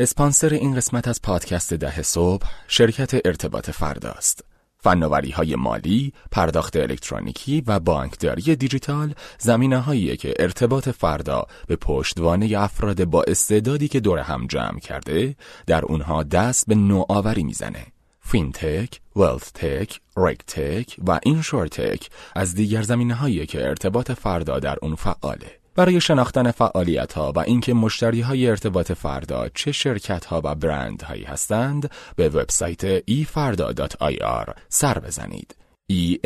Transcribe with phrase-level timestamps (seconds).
[0.00, 4.44] اسپانسر این قسمت از پادکست ده صبح شرکت ارتباط فرداست.
[4.78, 12.58] فناوری های مالی، پرداخت الکترونیکی و بانکداری دیجیتال زمینه هایی که ارتباط فردا به پشتوانه
[12.58, 15.36] افراد با استعدادی که دور هم جمع کرده
[15.66, 17.86] در اونها دست به نوآوری می‌زنه.
[18.20, 25.59] FinTech، WealthTech، RegTech و InsurTech از دیگر زمینه هایی که ارتباط فردا در اون فعاله.
[25.80, 31.02] برای شناختن فعالیت ها و اینکه مشتری های ارتباط فردا چه شرکت ها و برند
[31.02, 35.56] هایی هستند به وبسایت efarda.ir سر بزنید.
[35.92, 36.18] e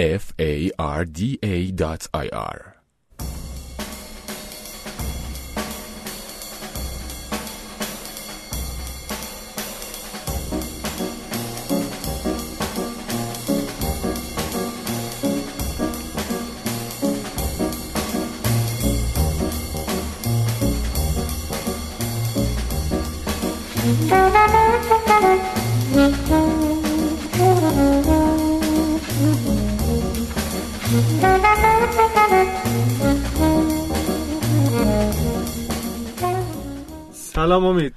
[37.13, 37.95] سلام امید.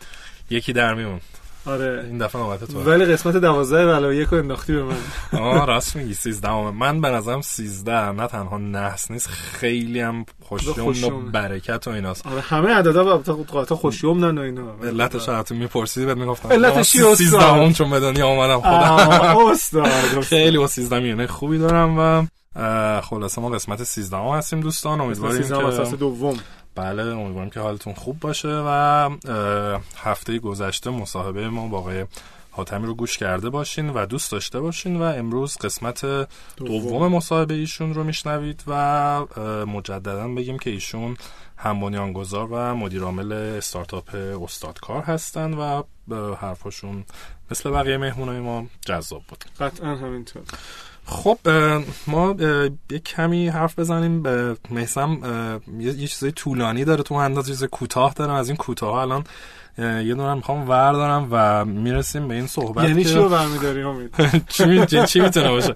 [0.49, 1.19] یکی در میون.
[1.65, 2.03] آره.
[2.07, 4.95] این دفعه نوبت تو ولی قسمت دوازده علاوه یک رو انداختی به من.
[5.41, 11.15] آه راست میگی 13 من به نظرم 13 نه تنها نحس نیست خیلی هم خوشیوم
[11.15, 11.31] و.
[11.31, 12.27] برکت و ایناست.
[12.27, 13.17] آره همه عددا
[13.51, 14.75] قاطع خوشیوم و اینا.
[14.83, 16.49] علتش حتی میپرسیدی بعد می‌گفتم.
[16.49, 18.27] علتش استاد؟ 13 هم چون به دنیا
[18.59, 18.73] خودم.
[18.73, 19.87] آه، استاد
[20.21, 22.25] خیلی با 13 میونه خوبی دارم و
[23.01, 25.01] خلاصه ما قسمت 13 هم هستیم دوستان.
[25.01, 25.41] امیدواریم
[25.89, 26.39] که دوم.
[26.75, 29.09] بله امیدواریم که حالتون خوب باشه و
[29.97, 32.05] هفته گذشته مصاحبه ما با آقای
[32.51, 37.93] حاتمی رو گوش کرده باشین و دوست داشته باشین و امروز قسمت دوم مصاحبه ایشون
[37.93, 39.25] رو میشنوید و
[39.65, 41.17] مجددا بگیم که ایشون
[41.57, 45.83] هم بنیانگذار و مدیر عامل استارتاپ استادکار هستن و
[46.35, 47.05] حرفاشون
[47.51, 49.45] مثل بقیه مهمونای ما جذاب بود.
[49.59, 50.43] قطعا همینطور.
[51.09, 51.37] خب
[52.07, 52.35] ما
[52.91, 54.23] یه کمی حرف بزنیم.
[54.23, 55.19] به میسم
[55.79, 58.33] یه چیزای طولانی داره تو انداز چیز کوتاه دارم.
[58.33, 59.23] از این کوتاه الان
[59.77, 64.15] یه دونم می‌خوام وردارم و می‌رسیم به این صحبت یعنی چی رو برمیداری امید؟
[64.53, 65.75] چی می- چی می‌تونه باشه؟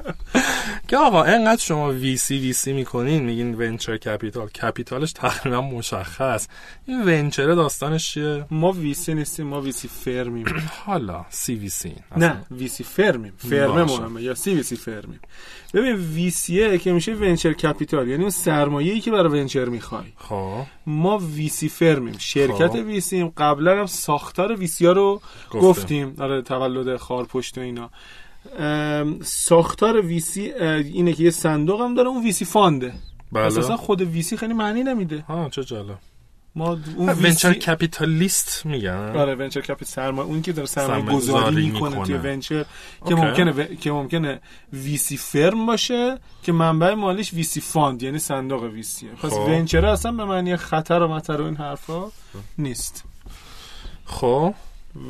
[0.87, 4.47] که آقا انقدر شما VC VC می‌کنین میگین venture capital.
[4.47, 6.47] capital ش تقریبا مشخص.
[6.85, 10.45] این venture داستانش چیه؟ ما VC نیستیم ما VC firm یم.
[10.85, 13.33] حالا CVC نه VC firm یم.
[13.37, 14.01] firm باشه.
[14.01, 15.19] مهمه یا CVC firm یم.
[15.73, 20.03] ببین VC ه که میشه venture capital یعنی اون سرمایه‌ای که برای venture می‌خوای.
[20.17, 20.61] خب.
[20.85, 22.15] ما VC firm یم.
[22.17, 22.75] شرکت خب.
[22.85, 25.21] VC م قبلا هم ساختار VC ها رو
[25.51, 25.61] گفتیم.
[25.61, 26.15] گفتیم.
[26.19, 27.89] آره تولد خارپشت و اینا.
[29.23, 32.93] ساختار VC اینه که یه صندوق هم داره اون VC fund ه.
[33.31, 33.43] بله.
[33.43, 35.21] اساسا خود VC خیلی معنی نمیده.
[35.27, 35.97] ها چه جالب.
[36.55, 39.15] ما اون venture VC capitalist میگن.
[39.15, 42.05] آره venture capital سرمایه اون که داره سرمایه گذاری می‌کنه می‌کنه.
[42.05, 42.65] توی venture
[43.07, 43.15] که.
[43.15, 43.63] ممکنه و...
[43.63, 44.41] که ممکنه
[44.73, 49.09] VC firm باشه که منبع مالیش VC fund یعنی صندوق VC ه.
[49.09, 49.39] پس خب.
[49.39, 52.11] venture اصلا به معنی خطر و مطر و این حرفا
[52.57, 53.03] نیست.
[54.11, 54.53] خب.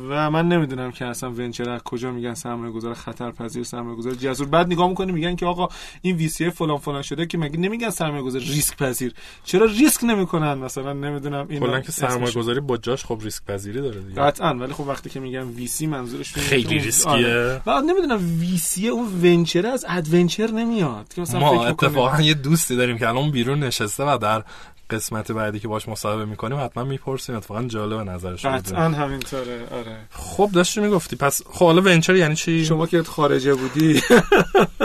[0.08, 4.48] و من نمی‌دونم که اصلا venture از کجا میگن سرمایه گذار خطرپذیر سرمایه گذار جسور
[4.48, 5.68] بعد نگاه می‌کنی میگن که آقا
[6.02, 9.14] این VC فلان فلان شده که مگه نمیگن سرمایه گذار ریسک پذیر
[9.44, 13.80] چرا ریسک نمی‌کنن؟ مثلا نمی‌دونم این کلا که سرمایه گذاری با جاش خب ریسک پذیری
[13.80, 14.20] داره دیگه.
[14.20, 14.54] قطعا.
[14.54, 17.12] ولی خب وقتی که میگن VC منظورشون اینه خیلی ریسکیه.
[17.12, 17.62] آره.
[17.64, 21.12] بعد نمی‌دونم VC اون venture از adventure نمیاد.
[21.14, 24.44] که مثلا ما اتفاقا یه دوستی داریم که الان بیرون نشسته و در
[24.92, 28.88] قسمت بعدی که باش مصاحبه می‌کنیم حتما می‌پرسیم اتفاقا جالب نظرش قطعا.
[28.88, 29.96] همینطوره آره.
[30.10, 31.16] خب داشتی می‌گفتی.
[31.16, 34.00] پس خب حالا venture یعنی چی؟ شما که خارجه بودی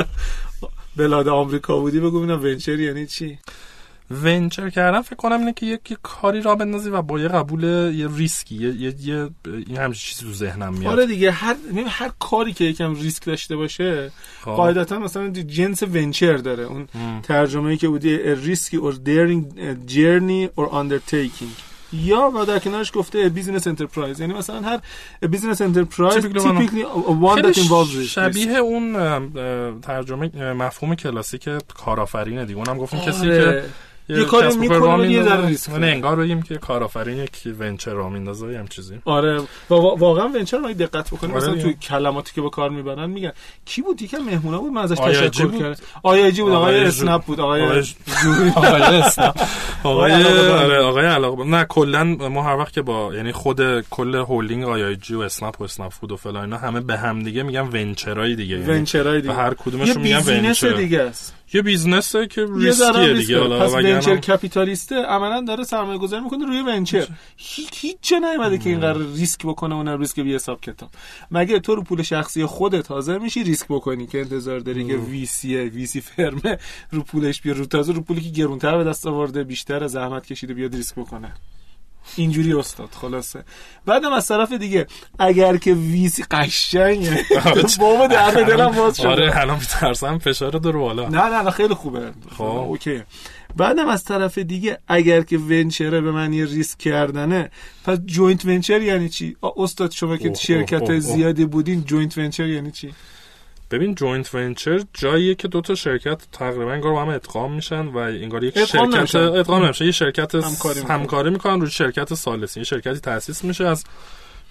[0.97, 3.39] بلاد آمریکا بودی بگو ببینم venture یعنی چی؟
[4.11, 7.63] venture کردن فکر کنم اینه که یک یک کاری را بندازی و با یه قبول
[7.95, 11.55] یه ریسکی یه, یه, یه این همچین چیزی تو ذهنم میاد آره دیگه هر
[11.87, 14.51] هر کاری که یکم ریسک داشته باشه خب.
[14.51, 17.21] قاعدتا مثلا جنس venture داره اون ام.
[17.21, 23.29] ترجمه ای که بودی risky or daring journey or undertaking یا و در کنارش گفته
[23.29, 24.79] business enterprise یعنی مثلا هر
[25.29, 26.83] business enterprise خیلی
[27.53, 28.07] involves risk.
[28.07, 28.93] شبیه اون
[29.79, 33.69] ترجمه مفهوم کلاسیک کارآفرینه دیگه اونم گفتیم کسی که آره.
[34.09, 35.23] یه کاری می‌کنه یه.
[35.23, 35.93] ذره ریسک یعنی داره.
[35.93, 38.99] انگار بگیم که کارآفرین یک venture را میندازه یا هم چیزی.
[39.05, 41.61] آره واقعا venture رو دقت بکنیم آره مثلا.
[41.61, 43.31] تو کلماتی که به کار می‌برن میگن
[43.65, 47.39] کی بود یکی مهمونا بود؟ من ازش تشکر؟ کردم آی جی بود آقای اسنپ بود
[47.39, 47.83] آقای آقای
[48.55, 49.33] آقای اسلام.
[49.83, 54.63] آقای آره آقای علاقه نه کلا ما هر وقت که با یعنی خود کل هولدینگ
[54.63, 57.61] آی جی و اسنپ و اسنپ فود و فلان اینا همه به هم دیگه میگن
[57.73, 58.55] venture ای دیگه.
[58.59, 59.33] یعنی venture ای دیگه.
[59.33, 60.71] هر یه کدومشون میگن venture.
[60.71, 61.36] دیگه است.
[61.53, 63.13] یه business ه که ریسکیه.
[63.13, 67.07] دیگه حالا پس venture capitalist ه عملا داره سرمایه گذاری می‌کنه روی venture.
[67.37, 70.89] هیچ هیچ جا نیومده که این قرار ریسک بکنه اونم ریسک بی حساب کتاب.
[71.31, 75.25] مگه تو رو پول شخصی خودت حاضر میشی ریسک بکنی که انتظار داری که VC
[75.25, 76.57] VC firm ه
[76.91, 80.53] رو پولش بیا رو تازه رو پولی که گرونتر به دست آورده بیشتر زحمت کشیده
[80.53, 81.33] بیاد ریسک بکنه.
[82.15, 83.43] اینجوری استاد خلاصه.
[83.85, 84.87] بعدم از طرف دیگه
[85.19, 87.25] اگر که VC قشنگه
[87.79, 89.07] بابا در دلم باز شده.
[89.07, 91.09] آره الان میترسم فشار رو رو بالا.
[91.09, 92.11] نه نه نه خیلی خوبه.
[92.37, 92.43] خب.
[92.43, 93.03] okay.
[93.55, 97.51] بعدم از طرف دیگه اگر که venture ه به معنی ریسک کردنه
[97.85, 100.99] پس joint venture یعنی چی؟ استاد شما که شرکت.
[100.99, 102.93] زیادی بودین joint venture یعنی چی؟
[103.71, 107.97] ببین joint venture جاییه که دو تا شرکت تقریبا انگار با هم ادغام میشن و
[107.97, 109.19] انگار یک ادغام شرکت نمیشن.
[109.19, 110.79] ادغام نمیشه یه شرکت همکاری.
[110.79, 113.83] همکاری می‌کنن روی شرکت ثالثی یه شرکتی تاسیس میشه از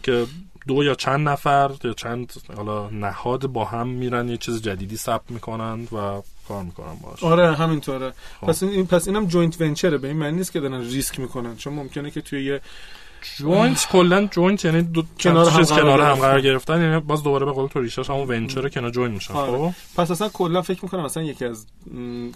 [0.02, 0.26] که
[0.66, 5.30] دو یا چند نفر یا چند حالا نهاد با هم میرن یه چیز جدیدی ثبت
[5.30, 8.46] می‌کنن و کار می‌کنن باش آره همینطوره خب.
[8.46, 11.56] پس این پس اینم joint venture ه به این معنی نیست که دارن ریسک می‌کنن
[11.56, 12.60] چون ممکنه که توی یه
[13.38, 16.14] joint کلا joint یعنی دو کنار هم کنار هم.
[16.14, 19.52] قرار گرفتن یعنی باز دوباره به قول تو ریشاش همون venture کنار join میشن آره.
[19.58, 21.66] خب پس اصلا کلا فکر می‌کنم اصلا یکی از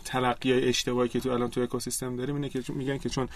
[0.05, 3.29] تلقی های اشتباهی که تو الان تو اکوسیستم داریم اینه که میگن که چون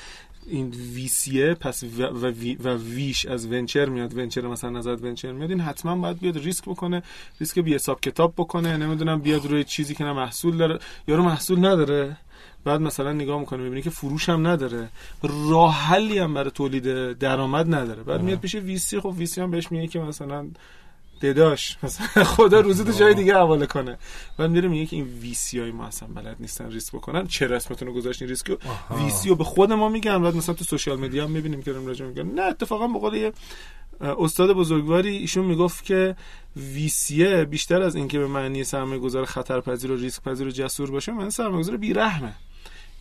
[0.47, 4.71] این VC ه پس و, و, وی- و V ش از venture میاد venture مثلا
[4.71, 7.03] نظر venture میاد این حتما باید بیاد ریسک بکنه
[7.41, 10.79] ریسک بی حساب کتاب بکنه نمی‌دونم بیاد روی چیزی که نه محصول داره
[11.09, 12.17] یارو محصول نداره
[12.65, 14.89] بعد مثلا نگاه می‌کنه می‌بینی که فروش هم نداره.
[15.23, 18.03] راه حلی هم برای تولید درآمد نداره.
[18.03, 20.47] بعد میاد پیش ویسی خب ویسی هم بهش میگه که مثلا
[21.23, 23.99] دداش مثلا خدا روزی تو جای دیگه حواله کنه.
[24.39, 27.27] بعد میره میگه که این VC های ما اصلا بلد نیستن ریسک بکنن.
[27.27, 28.59] چرا اسمتون رو گذاشتین ریسک رو
[28.91, 30.23] VC رو به خود ما میگن.
[30.23, 33.33] بعد مثلا تو social media هم می‌بینیم که راجع میگن نه اتفاقا به قول یه
[34.01, 36.17] استاد بزرگواری ایشون می‌گفت که
[36.57, 40.91] VC یه بیشتر از اینکه به معنی سرمایه گذار خطرپذیر و ریسک پذیر و جسور
[40.91, 42.33] باشه من سرمایه گذار بیرحمه.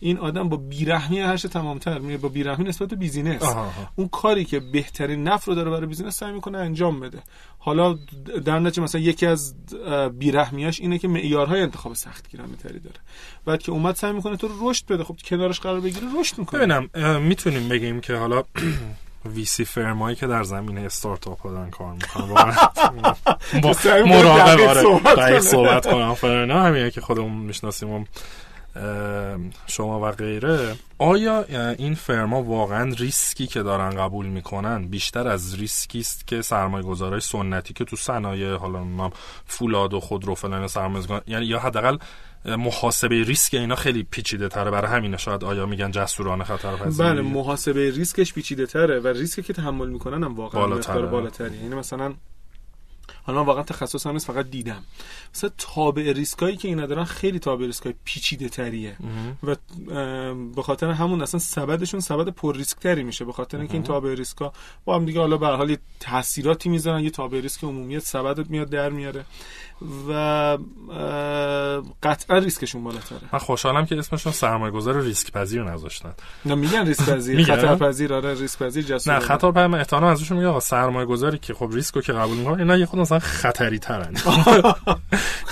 [0.00, 3.42] این آدم با بیرحمی هرچه تمامتر میره با بیرحمی نسبت به business.
[3.42, 3.90] آها، آها.
[3.96, 7.18] اون کاری که بهترین نفع رو داره برای business سعی می‌کنه انجام بده.
[7.58, 7.98] حالا
[8.44, 9.54] در نتیجه مثلا یکی از
[10.18, 12.96] بیرحمیاش اینه که معیارهای انتخاب سختگیرانه تری داره.
[13.44, 15.04] بعد که اومد سعی می‌کنه تو رو رشد بده.
[15.04, 16.60] خب کنارش قرار بگیره رشد می‌کنه.
[16.60, 18.42] ببینم می‌تونیم بگیم که حالا
[19.26, 22.26] ویسی فرمایی که در زمینه استارتاپ ها دارن کار می‌کنن.
[22.34, 22.54] واقعا.
[23.62, 23.74] با
[24.06, 24.60] مراقب
[25.04, 25.40] آره.
[25.40, 26.14] صحبت کنم.
[26.14, 28.04] فرنا همینه که خودمون می‌شناسیم و
[29.66, 30.76] شما و غیره.
[30.98, 31.44] آیا
[31.78, 37.20] این فرما واقعا ریسکی که دارن قبول می‌کنن؟ بیشتر از ریسکی است که سرمایه گذارای
[37.20, 39.10] سنتی که تو صنایع حالا نمی‌دونم
[39.46, 41.98] فولاد و خودرو فلان سرمایه یعنی یا حداقل
[42.44, 44.70] محاسبه ریسک اینا خیلی پیچیده تره.
[44.70, 49.42] برای همینه شاید آیا میگن جسورانه خطر پذیری؟ بله محاسبه ریسکش پیچیده تره و ریسکی
[49.42, 50.94] که تحمل می‌کنن هم واقعا بالاتره.
[50.94, 52.14] مقدار بالاتری یعنی مثلا
[53.26, 54.82] حالا من واقعا تخصص هم نیست فقط دیدم.
[55.34, 58.96] مثلا تابع ریسکایی که اینا دارن خیلی تابع ریسکای پیچیده تریه.
[59.42, 59.56] و
[60.56, 64.14] به خاطر همون اصلا سبدشون سبد پر ریسک تری میشه به خاطر اینکه این تابع
[64.14, 64.52] ریسکا
[64.84, 68.68] با هم دیگه حالا به هر حال تاثیراتی می‌ذارن یه تابع ریسک عمومی سبدت میاد
[68.70, 69.24] در میاره.
[70.08, 70.58] و
[72.02, 73.18] قطعا ریسکشون بالاتره.
[73.32, 76.14] من خوشحالم که اسمشون سرمایه گذار ریسک پذیر نذاشتن.
[76.44, 80.36] نه میگن ریسک پذیر؟ خطر پذیر آره ریسک پذیر جسور نه خطر من احتمالاً ازشون
[80.36, 83.78] میگه آقا سرمایه گذاری که خب ریسکو که قبول می‌کنن اینا یه خورده مثلا خطری
[83.78, 84.14] ترن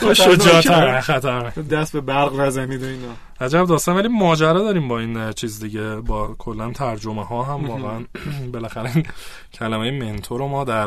[0.01, 3.09] تو شجاعتر خطر دست به برق نزنید و اینا.
[3.41, 8.05] عجب داستان ولی ماجرا داریم با این چیز دیگه با کلا ترجمه ها هم واقعا.
[8.53, 9.07] بالاخره این
[9.55, 10.87] کلمه mentor رو ما در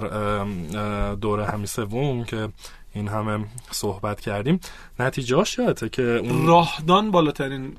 [1.16, 2.50] دوره همی سوم که
[2.96, 4.60] این همه صحبت کردیم.
[5.00, 7.74] نتیجهاش یادته که اون راهدان بالاترین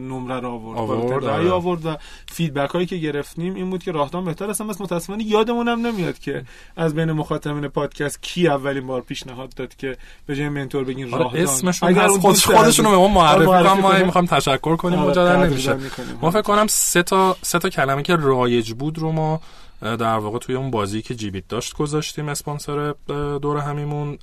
[0.00, 1.50] نمره رو آورد, آورد، رأی آره.
[1.50, 1.96] آورد و
[2.32, 4.62] فیدبک هایی که گرفتیم این بود که راهدان بهتر است.
[4.62, 6.44] بس متاسفانه یادمون هم نمیاد که
[6.76, 9.96] از بین مخاطبین پادکست کی اولین بار پیشنهاد داد که
[10.26, 11.42] به جای منتور بگین آره راهدان.
[11.42, 13.92] اسمشون اگر خود خودشون رو به ما معرفی کنم ما.
[13.92, 14.98] می‌خوام تشکر کنیم.
[14.98, 15.76] آره، قدردانی نمیشه.
[16.22, 19.40] ما فکر کنم سه تا سه تا کلمه که رایج بود رو ما
[19.82, 22.94] در واقع توی اون بازی که جیبیت داشت گذاشتیم اسپانسر
[23.42, 24.18] دور همیمون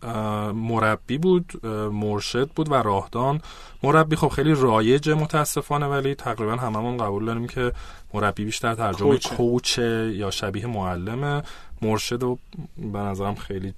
[0.51, 3.41] مربی بود مرشد بود و راهدان
[3.83, 7.71] مربی خب خیلی رایجه متاسفانه ولی تقریبا هممون قبول داریم که
[8.13, 9.35] مربی بیشتر ترجمه کوچه.
[9.35, 11.43] کوچه یا شبیه معلمه
[11.81, 12.37] مرشد و
[12.77, 13.73] به نظرم خیلی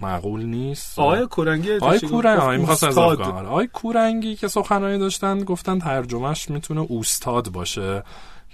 [0.00, 3.20] معقول نیست آقای کورنگی آقای؟ کورنگی آقای می‌خواست استاد.
[3.20, 3.48] آره.
[3.48, 8.02] آقای کورنگی که سخنرانی داشتن گفتن ترجمهش می‌تونه اوستاد باشه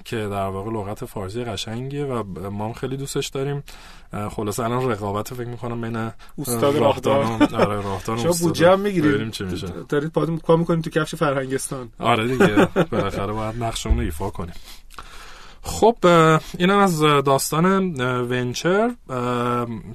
[0.06, 3.62] که در واقع لغت فارسی قشنگیه و ما هم خیلی دوستش داریم.
[4.30, 8.32] خلاصه الان رقابت فکر می‌کنم بین استاد راهدان و- آره راهدان شما.
[8.40, 9.66] بودجه هم ببینیم می‌گیرید چی میشه.
[9.88, 11.88] دارید پاد کار می‌کنید تو کفش فرهنگستان.
[11.98, 14.54] آره دیگه بالاخره باید نقشمون رو ایفا کنیم.
[15.66, 15.96] خب
[16.58, 17.94] اینم از داستان
[18.30, 18.90] venture.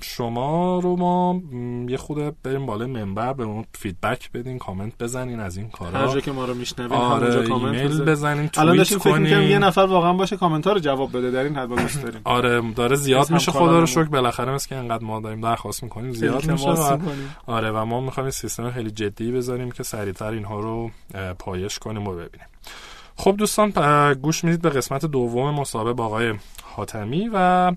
[0.01, 1.41] شما رو ما
[1.89, 5.99] یه خورده بریم بالا منبر به اون feedback بدین کامنت بزنین از این کارا.
[5.99, 8.49] هر جا که ما رو میشنوین آره کامنت ایمیل بزنین.
[8.57, 9.49] الان داشتیم فکر می‌کردیم کنین.
[9.49, 12.21] یه نفر واقعا باشه کامنت ها رو جواب بده در این حد دوست داریم.
[12.23, 13.51] آره داره زیاد میشه.
[13.51, 14.03] خدا رو شکر.
[14.03, 16.97] بالاخره مثل که انقدر ما داریم درخواست می‌کنیم زیاد میشه و.
[17.45, 20.91] آره و ما می‌خوایم سیستم خیلی جدی بذاریم که سریعتر اینها رو
[21.39, 22.47] پایش کنیم و ببینیم.
[23.21, 23.73] خب دوستان
[24.13, 27.71] گوش می‌دید به قسمت دوم مسابقه با آقای حاتمی و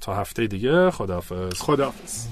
[0.00, 1.60] تا هفته دیگه خداحافظ.
[1.60, 2.26] خداحافظ.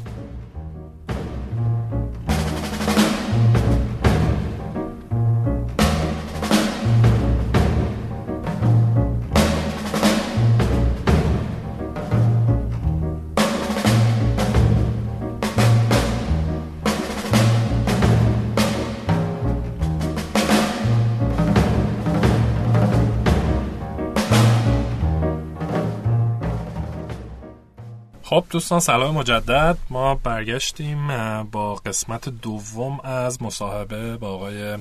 [28.35, 29.79] خب دوستان سلام مجدد.
[29.91, 31.09] ما برگشتیم
[31.43, 34.76] با قسمت دوم از مصاحبه با آقای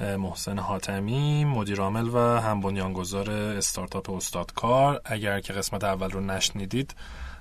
[0.00, 6.94] محسن حاتمی مدیرعامل و هم بنیانگذار استارتاپ استادکار اگر که قسمت اول رو نشنیدید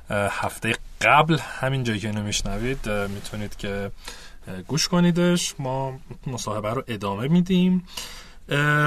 [0.10, 3.92] هفته قبل همین جایی که اینو میشنوید اه، می‌تونید که
[4.68, 5.56] گوش کنیدش.
[5.60, 7.88] ما مصاحبه رو ادامه میدیم.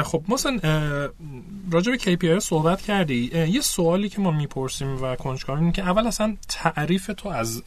[0.05, 0.59] خب مثلا
[1.71, 3.31] راجع به KPI صحبت کردی.
[3.49, 7.63] یه سوالی که ما می‌پرسیم و کنجکاویم اینه که اول اصلا تعریف تو از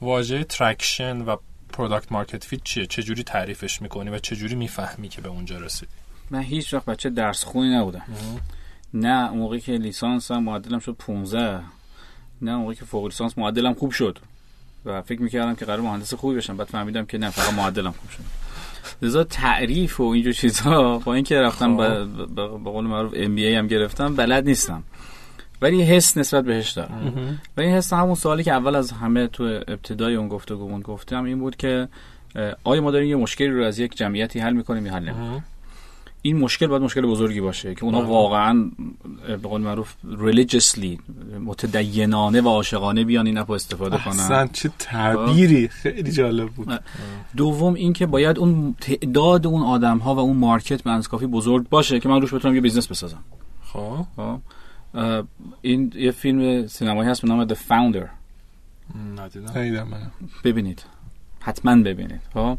[0.00, 1.36] واژه traction و
[1.72, 5.92] product market fit چیه؟ چجوری تعریفش می‌کنی و چجوری می‌فهمی که به اونجا رسیدی؟
[6.30, 8.02] من هیچ وقت بچه درس خونی نبودم.
[8.94, 11.60] نه موقعی که لیسانس هم معدلم شد 15
[12.42, 14.18] نه موقعی که فوق لیسانس معدلم خوب شد.
[14.84, 16.56] و فکر می‌کردم که قرار مهندس خوبی بشم.
[16.56, 18.47] بعد فهمیدم که نه فقط معدلم خوب شد.
[19.02, 22.04] لذا تعریف و اینجور چیزها با اینکه رفتم به
[22.36, 24.82] به قول معروف ام بی ای هم گرفتم بلد نیستم.
[25.62, 27.38] ولی حس نسبت بهش دارم.
[27.56, 31.38] و این حس همون سوالی که اول از همه تو ابتدای اون گفتگومون گفتم این
[31.38, 31.88] بود که
[32.64, 35.44] آیا ما داریم یه مشکلی رو از یک جمعیتی حل می‌کنیم یا حل نمی‌کنیم؟
[36.22, 38.70] این مشکل باید مشکل بزرگی باشه که اونا واقعا
[39.28, 40.98] به قول معروف religiously
[41.40, 44.20] متدینانه و عاشقانه بیان این اپو استفاده کنن.
[44.20, 45.68] احسن چه تعبیری.
[45.68, 46.80] خیلی جالب بود.
[47.36, 52.00] دوم اینکه باید اون تعداد اون آدم ها و اون market به کافی بزرگ باشه
[52.00, 53.24] که من روش بتونم یه business بسازم.
[53.64, 54.06] خب.
[54.16, 54.40] خب؟
[55.62, 58.08] این یه فیلم سینمایی هست به نام The Founder.
[59.16, 60.12] ندیدم.
[60.44, 60.84] ببینید.
[61.40, 62.20] حتما ببینید.
[62.34, 62.58] خب.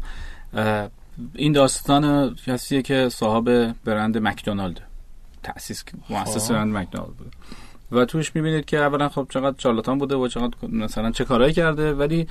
[1.34, 4.80] این داستان کسیه که صاحب برند مکدونالد.
[5.42, 6.54] تأسیس مؤسس خب.
[6.54, 7.30] برند مکدونالد بوده.
[7.92, 11.94] و توش می‌بینید که اولا خب چقدر شارلاتان بوده و چقدر مثلا چه کارهایی کرده
[11.94, 12.26] ولی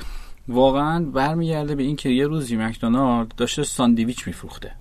[0.48, 4.72] واقعا برمیگرده به این که یه روزی مکدونالد داشته ساندویچ میفروخته.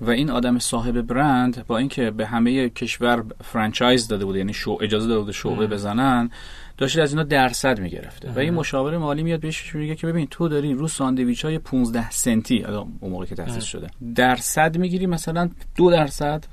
[0.00, 4.78] و این آدم صاحب برند با اینکه به همه کشور franchise داده بوده یعنی شو
[4.80, 6.30] اجازه داده بوده شعبه بزنن
[6.78, 8.30] داشته از اینا درصد می‌گرفته.
[8.30, 12.10] و این مشاور مالی میاد بهش میگه که ببین تو داری رو ساندویچ های 15
[12.10, 16.44] سنتی الان اون موقع که تأسیس شده درصد می‌گیری مثلا دو درصد.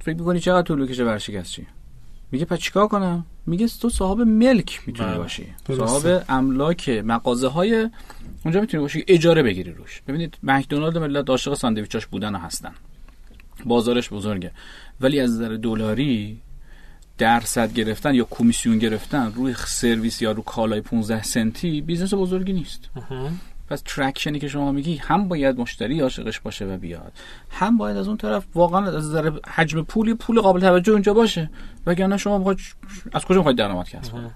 [0.00, 1.66] فکر می‌کنی چقدر طول می‌کشه ورشکست چی؟
[2.32, 5.18] میگه پس چیکار کنم؟ میگه تو صاحب ملک می‌تونی بله.
[5.18, 5.46] باشی.
[5.64, 5.86] درسته.
[5.86, 7.88] صاحب املاک مغازه های
[8.44, 9.04] اونجا می‌تونی باشی.
[9.08, 10.02] اجاره بگیری روش.
[10.08, 12.72] ببینید مکدونالد ملت عاشق ساندویچاش بودن و هستن.
[13.64, 14.50] بازارش بزرگه.
[15.00, 16.40] ولی از نظر دلاری
[17.18, 22.90] درصد گرفتن یا کمیسیون گرفتن روی سرویس یا رو کالای 15 سنتی business بزرگی نیست.
[23.72, 27.12] پس traction ی که شما میگی هم باید مشتری عاشقش باشه و بیاد.
[27.50, 31.50] هم باید از اون طرف واقعا از نظر حجم پولی پول قابل توجه اونجا باشه.
[31.86, 32.58] وگرنه شما بخواید
[33.12, 34.30] از کجا می‌خواید درآمد کسب کنید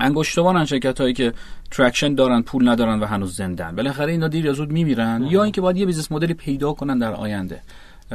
[0.00, 1.32] انگشت‌شمارن شرکت هایی که
[1.70, 3.76] traction دارن پول ندارن و هنوز زندن.
[3.76, 5.22] بالاخره اینا دیر یا زود میمیرن.
[5.22, 7.60] یا اینکه باید یه business model ی پیدا کنن در آینده.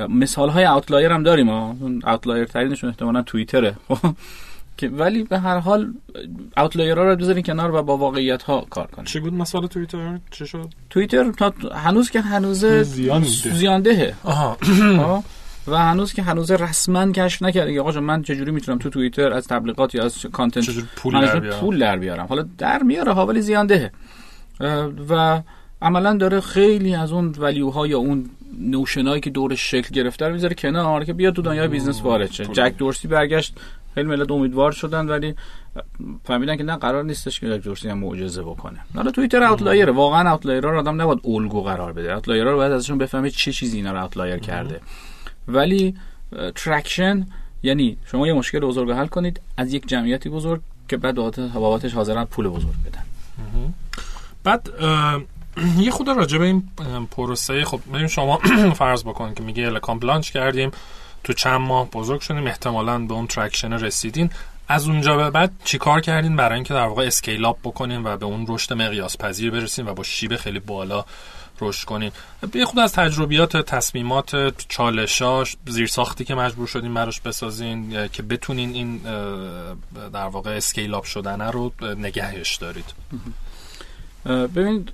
[0.10, 3.75] مثال های outlier هم داریم ها اون outlier ترینشون احتمالا توییتره.
[4.78, 5.94] که ولی به هر حال
[6.58, 10.20] outlier ها رو بذارین کنار و با واقعیت ها کار کنید چی بود مثال توییتر
[10.32, 13.56] چی شد توییتر تا هنوز که هنوز زیان میده.
[13.56, 14.58] زیاندهه آها
[14.98, 15.24] ها؟
[15.68, 19.34] و هنوز که هنوز رسما کشف نکرده که آقا جان من چجوری می‌تونم تو توییتر
[19.34, 23.13] از تبلیغات یا از content چجوری پول در بیارم؟ پول در بیارم حالا در میاره
[23.13, 23.92] ها ولی زیاندهه
[24.62, 25.42] اه، و
[25.82, 30.28] عملا داره خیلی از اون value ها یا اون notion ایی که دورش شکل گرفته
[30.28, 32.46] رو می‌ذاره کنار که بیاد تو دنیای business وارد شه.
[32.46, 33.54] جک دورسی برگشت
[33.96, 35.36] خیلی ملت امیدوار شدن ولی
[36.24, 38.80] فهمیدن که نه قرار نیستش که جک دورسی هم معجزه بکنه.
[38.96, 42.14] حالا توییتر outlier ه واقعا outlier ها رو آدم نباید الگو قرار بده.
[42.13, 44.80] outlier ها رو باید ازشون بفهمه چه چیزی اینا رو outlier کرده.
[45.48, 45.96] ولی
[46.56, 47.28] traction
[47.64, 51.94] یعنی شما یه مشکل بزرگ حل کنید از یک جمعیتی بزرگ که بعد بابت- بابتش
[51.94, 53.04] حاضرن پول بزرگ بدن.
[54.44, 54.70] بعد
[55.80, 56.64] یه خورده راجع به این
[57.12, 58.38] پروسه خب ببین شما
[58.80, 60.72] فرض بکن که میگه الکام launch کردیم.
[61.24, 64.30] تو چند ماه بزرگ شدیم احتمالا به اون traction رسیدین.
[64.68, 68.25] از اونجا به بعد چیکار کردین؟ برای اینکه در واقع scale up بکنین و به
[68.25, 71.06] اون رشد مقیاس پذیر برسین و با شیب خیلی بالا
[71.62, 72.12] رشد کنین.
[72.54, 78.98] یه خود از تجربیات تصمیمات چالشاش زیرساختی که مجبور شدین براش بسازین که بتونین این
[80.13, 82.94] در واقع اسکیل اپ شدنه رو نگهش دارید.
[84.25, 84.92] ببینید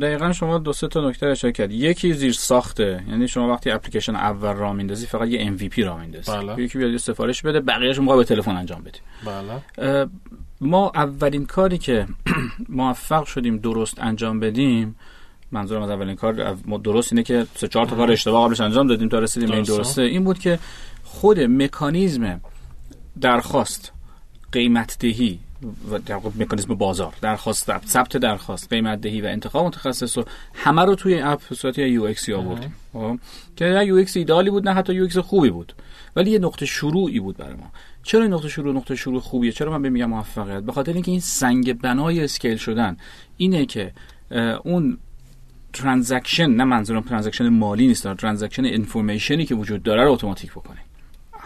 [0.00, 3.04] دقیقا شما دو سه تا نکته اشاره کردید یکی زیر ساخته.
[3.08, 6.32] یعنی شما وقتی اپلیکیشن اول را میندازی فقط یه MVP را میندازی.
[6.32, 6.62] بله.
[6.62, 8.98] یکی بیاد یه سفارش بده بقیه‌اش موقع به تلفن انجام بدی.
[9.24, 10.06] بله.
[10.60, 12.06] ما اولین کاری که
[12.68, 14.96] موفق شدیم درست انجام بدیم
[15.52, 18.86] منظورم از اولین کار ما درست اینه که سه چهار تا کار اشتباه قبلش انجام
[18.86, 19.64] دادیم تا رسیدیم به این.
[19.64, 20.02] درسته.
[20.02, 20.58] این بود که
[21.04, 22.40] خود مکانیزم
[23.20, 23.92] درخواست
[24.52, 25.38] قیمت دهی
[25.90, 30.24] و در مکانیزم بازار درخواست ثبت درخواست قیمت دهی و انتخاب متخصص رو
[30.54, 32.74] همه رو توی اپ به صورت UX آوردیم.
[32.92, 33.18] خب؟
[33.56, 35.72] که نه UX ایدالی بود نه حتی UX خوبی بود.
[36.16, 37.72] ولی یه نقطه شروعی بود برای ما.
[38.02, 41.10] چرا این نقطه شروع نقطه شروع خوبیه؟ چرا من به میگم موفقیت؟ به خاطر اینکه
[41.10, 42.96] این سنگ بنای scale شدن
[43.36, 43.92] اینه که
[44.64, 44.98] اون
[45.72, 50.78] transaction نه منظورم transaction مالی نیست transaction information ی که وجود داره رو اتوماتیک بکنه.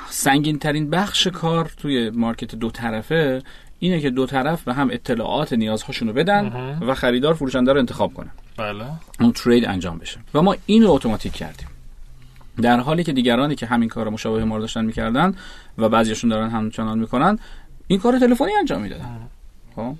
[0.08, 3.42] سنگین ترین بخش کار توی market دو طرفه
[3.82, 8.14] اینه که دو طرف به هم اطلاعات نیازهاشون رو بدن و خریدار فروشنده رو انتخاب
[8.14, 8.30] کنه.
[8.56, 8.84] بله.
[9.20, 10.18] اون trade انجام بشه.
[10.34, 11.66] و ما این رو اتوماتیک کردیم.
[12.62, 15.34] در حالی که دیگرانی که همین کار مشابه ما رو داشتن می‌کردن
[15.78, 17.38] و بعضیشون دارن همچنان می‌کنن
[17.86, 19.18] این کار تلفنی انجام می‌دادن.
[19.76, 19.94] خب؟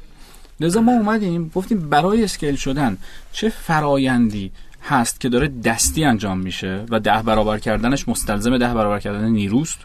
[0.61, 2.99] لذا ما اومدیم گفتیم برای scale شدن
[3.33, 4.53] چه فرایندی
[4.85, 9.79] هست که داره دستی انجام میشه و ده برابر کردنش مستلزم ده برابر کردن نیروست.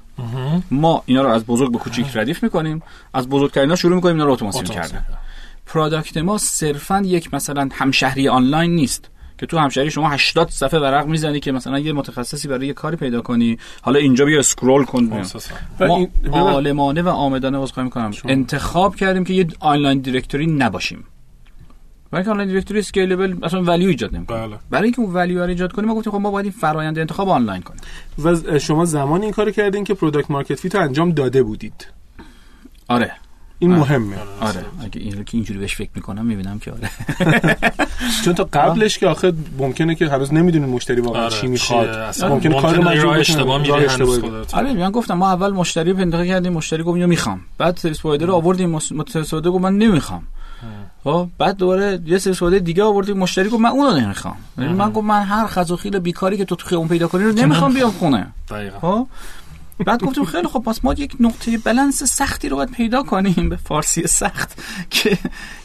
[0.71, 2.83] ما اینا رو از بزرگ به کوچیک ردیف می‌کنیم.
[3.13, 5.05] از بزرگترین شروع می‌کنیم اینا رو اتوماسیون کردن.
[5.65, 11.05] product ما صرفا یک مثلا همشهری آنلاین نیست که تو همشهری شما 80 صفحه ورق
[11.05, 13.57] می‌زنی که مثلا یه متخصصی برای یه کاری پیدا کنی.
[13.81, 15.23] حالا اینجا بیا scroll کن.
[15.79, 18.11] ما عالمانه و عامدانه عذرخواهی می‌کنم.
[18.25, 21.03] انتخاب کردیم که یه online directory نباشیم.
[22.11, 24.57] برای اینکه online directory scalable اصلا value ایجاد نمی‌کنه بله.
[24.69, 27.29] برای اینکه اون value رو ایجاد کنیم ما گفتیم خب ما باید این فرآیند انتخاب
[27.29, 27.81] آنلاین کنیم
[28.23, 31.87] و شما زمان این کارو کردین که product market fit رو انجام داده بودید
[32.87, 33.11] آره
[33.59, 33.79] این آره.
[33.79, 36.89] مهمه آره اگه این که اینجوری بهش فکر می‌کنم می‌بینم که آره
[38.25, 41.35] چون تا قبلش که آخه ممکنه که هنوز نمی‌دونین مشتری واقعا آره.
[41.35, 43.63] چی می‌خواد ممکنه کار مجبور اشتباه.
[44.19, 47.77] خودت آره من گفتم ما اول مشتری رو انتخاب کردیم مشتری گفت اینو می‌خوام بعد
[47.77, 50.23] سرویس پرووایدر رو آوردیم پرووایدر گفت من نمی‌خوام
[51.07, 54.35] خب بعد دوباره یه سرویس پرووایدر دیگه آوردیم مشتری گفت من اونو نمی‌خوام.
[54.57, 57.73] یعنی من گفت من هر خزوخیل بیکاری که تو تو خیابون پیدا کنی رو نمی‌خوام
[57.73, 58.27] بیام خونه.
[58.49, 58.79] دقیقا.
[58.79, 59.07] خب؟
[59.85, 63.55] بعد گفتیم خیلی خب پس ما یک نقطه بلنس سختی رو باید پیدا کنیم به
[63.55, 65.17] فارسی سخت که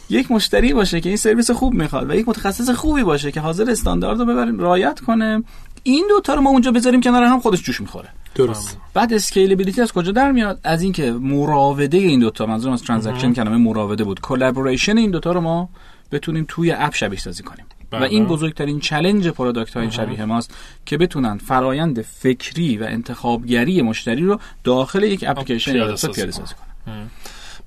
[0.09, 3.71] یک مشتری باشه که این سرویس خوب می‌خواد و یک متخصص خوبی باشه که حاضر
[3.71, 5.43] استاندارد رو ببریم رعایت کنه.
[5.83, 8.09] این دو تا رو ما اونجا بذاریم کنار هم خودش جوش می‌خوره.
[8.35, 8.77] درست.
[8.93, 13.57] بعد scalability از کجا در میاد؟ از اینکه مراوده این دوتا منظورم از transaction کلمه
[13.57, 14.21] مراوده بود.
[14.21, 15.69] collaboration این دوتا رو ما
[16.11, 17.65] بتونیم توی اپ شبیه سازی کنیم.
[17.93, 18.09] و بله.
[18.09, 24.39] این بزرگترین challenge product های شبیه ماست که بتونن فرایند فکری و انتخابگری مشتری رو
[24.63, 26.53] داخل یک اپلیکیشن یا پیاده سازی
[26.85, 27.09] کنن.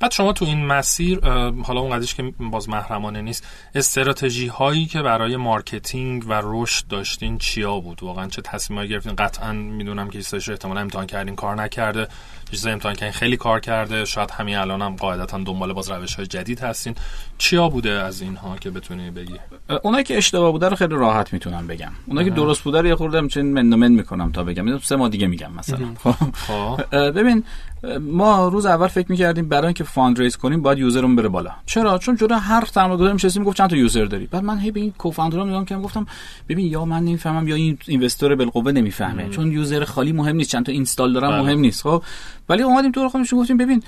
[0.01, 1.21] بعد شما تو این مسیر
[1.65, 7.39] حالا اون قضیش که باز محرمانه نیست استراتژی هایی که برای marketing و رشد داشتین
[7.39, 12.09] چیا بود؟ واقعا چه تصمیمایی گرفتین؟ قطعا می‌دونم که رو احتمالاً امتحان کردین کار نکرده
[12.51, 16.27] چیزایی امتحان کردین خیلی کار کرده شاید همین الان هم قاعدتا دنبال باز روش های
[16.27, 16.95] جدید هستین.
[17.39, 19.35] چیا بوده از اینها که بتونی بگی؟
[19.83, 21.93] اونایی که اشتباه بوده رو خیلی راحت می‌تونم بگم.
[22.07, 24.67] اونایی که درست بوده رو یه خورده من می‌کنم تا بگم.
[24.67, 25.87] اینو سه ماه دیگه میگم مثلا.
[26.05, 26.97] خب؟ خب.
[27.11, 27.45] ببین
[28.01, 31.51] ما روز اول فکر می‌کردیم برای اینکه fund raise کنیم باید user مون بره بالا.
[31.67, 34.27] چرا؟ چون جدا هر سرمایه‌گذاری میشستیم گفت چند تا user داری.
[34.27, 36.07] بعد من هی به این co-founder ها نگاه کردم گفتم
[36.49, 39.29] ببین یا من نمی‌فهمم یا این investor بالقوه نمی‌فهمه.
[39.29, 41.43] چون user خالی مهم نیست چند تا install دارم بله.
[41.43, 42.03] مهم نیست خب؟
[42.49, 43.83] ولی اومدیم تو خودمون گفتیم ببین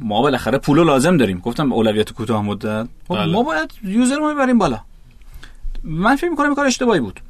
[0.00, 1.38] ما بالاخره پولو لازم داریم.
[1.38, 2.88] گفتم اولویت کوتاه مدت.
[3.08, 3.32] خب بله.
[3.32, 4.80] ما باید user مون ببریم بالا.
[5.84, 7.20] من فکر می‌کنم کار اشتباهی بود.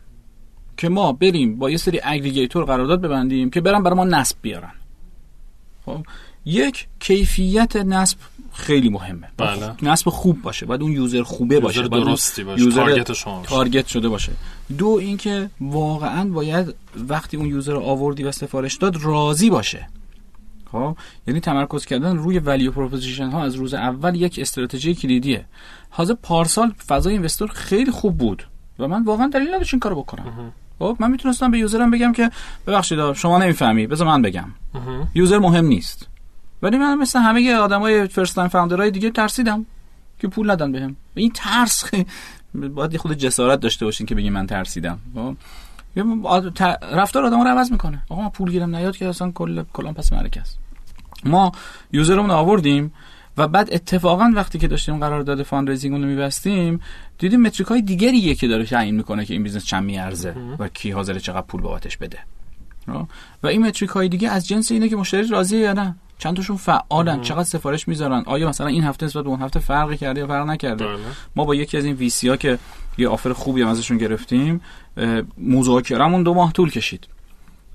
[0.77, 4.73] که ما بریم با یه سری aggregator قرارداد ببندیم که برن برای ما نصب بیارن.
[5.87, 6.07] خب؟
[6.45, 8.18] یک کیفیت نصب
[8.53, 9.29] خیلی مهمه.
[9.37, 9.75] بله.
[9.83, 10.66] نصب خوب باشه.
[10.66, 11.81] باید اون user خوبه باشه.
[11.81, 12.62] user اون درستی باشه.
[12.62, 13.49] user target شما باشه.
[13.48, 14.33] target شده باشه.
[14.79, 16.75] دو اینکه واقعا باید
[17.09, 19.88] وقتی اون user آوردی و سفارش داد راضی باشه.
[20.73, 25.45] خب؟ یعنی تمرکز کردن روی value proposition ها از روز اول یک استراتژی کلیدیه.
[25.90, 28.47] حاضر پارسال فضای investor خیلی خوب بود
[28.79, 30.53] و من واقعا دلیل نداشت این کارو بکنم.
[30.83, 32.31] خب من می‌تونستم به user م بگم که
[32.66, 34.49] ببخشید شما نمی‌فهمی بذار من بگم.
[35.14, 36.09] user مهم نیست.
[36.62, 39.66] ولی من مثل همه آدمای first time founder های دیگه ترسیدم
[40.18, 40.97] که پول ندن بهم.
[41.14, 41.85] این ترس
[42.75, 44.99] باید خود جسارت داشته باشین که بگین من ترسیدم.
[45.14, 45.37] خب؟
[46.92, 48.03] رفتار آدم رو عوض می‌کنه.
[48.09, 50.59] آقا من پول گیرم نیاد که اصلا کل کلان پس است.
[51.25, 51.53] ما
[51.92, 52.92] user مون آوردیم
[53.37, 56.81] و بعد اتفاقا وقتی که داشتیم قرارداد fundraising رو میبستیم
[57.22, 60.90] دیدیم metric های دیگریه که داره تعیین می‌کنه که این business چند میارزه و کی
[60.90, 62.18] حاضر چقدر پول بابتش بده.
[63.42, 66.56] و این metric های دیگه از جنس اینه که مشتری راضیه یا نه؟ چند تاشون
[66.56, 70.26] فعالن چقدر سفارش می‌ذارن؟ آیا مثلا این هفته نسبت به اون هفته فرقی کرده یا
[70.26, 70.96] فرق نکرده؟ بله.
[71.37, 72.58] ما با یکی از این VC ها که
[72.98, 74.61] یه offer خوبی هم ازشون گرفتیم
[75.38, 77.06] مذاکرمون دو ماه طول کشید.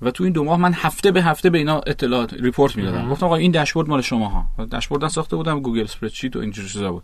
[0.02, 3.10] و تو این دو ماه من هفته به هفته به اینا اطلاعات report می‌دادم.
[3.10, 6.92] گفتم آقا این داشبورد مال شما ها داشبورد ساخته بودم Google spreadsheet و اینجور چیزا
[6.92, 7.04] بود.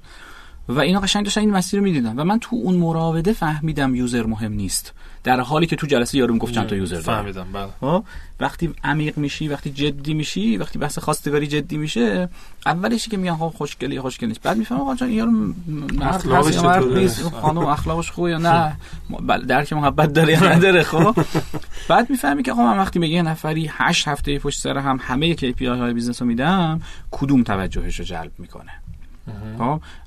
[0.70, 2.20] و اینا قشنگ داشتن این مسیر رو می‌دیدن.
[2.20, 4.94] و من تو اون مراوده فهمیدم user مهم نیست.
[5.24, 7.06] در حالی که تو جلسه یارو گفت چند تا user داره.
[7.06, 7.68] فهمیدم بله.
[7.80, 8.04] خب
[8.40, 12.30] وقتی عمیق میشی وقتی جدی میشی وقتی بحث خواستگاری جدی میشه
[12.66, 14.42] اولش که میگن ها خوشگلی خوشگل نیست.
[14.42, 15.54] بعد می‌فهمم آقا یارو
[16.02, 18.78] اخلاقش چطوره؟ نیست؟ خانم اخلاقش خوبه یا نه؟
[19.22, 21.16] بله، درک محبت داره یا نداره خب؟
[21.90, 25.36] بعد می‌فهمی که آقا من وقتی به یه نفری هشت هفته پشت سر هم همه
[25.36, 28.83] KPI های business رو میدم کدوم توجهش رو جلب می‌کنه؟ خب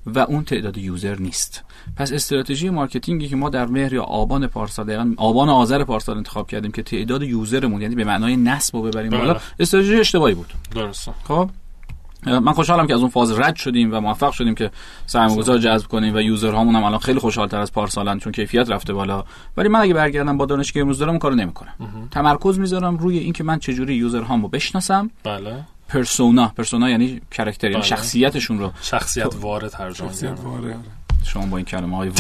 [0.07, 1.65] و اون تعداد user نیست.
[1.97, 6.17] پس استراتژی marketing ی که ما در مهر یا آبان پارسال دقیقاً آبان آذر پارسال
[6.17, 9.21] انتخاب کردیم که تعداد user مون یعنی به معنای نصب رو ببریم بله.
[9.21, 10.53] بالا استراتژی اشتباهی بود.
[10.75, 11.13] درسته.
[11.25, 11.51] خب؟
[12.27, 14.71] من خوشحالم که از اون فاز رد شدیم و موفق شدیم که
[15.07, 18.93] سرمایه‌گذار جذب کنیم و user هامون هم الان خیلی خوشحال‌تر از پارسالن چون کیفیت رفته
[18.93, 19.25] بالا.
[19.57, 21.75] ولی من اگه برگردم با دانشی که امروز دارم اون کارو نمی‌کنم.
[22.11, 25.11] تمرکز می‌ذارم روی اینکه من چجوری user هامو بشناسم.
[25.25, 25.65] بله.
[25.89, 27.89] پرسونا پرسونا یعنی character یعنی بله.
[27.89, 28.73] شخصیتشون رو.
[28.83, 30.77] شخصیت وارد ترجمه شخصیت واره.
[31.25, 32.11] شما با این کلمه های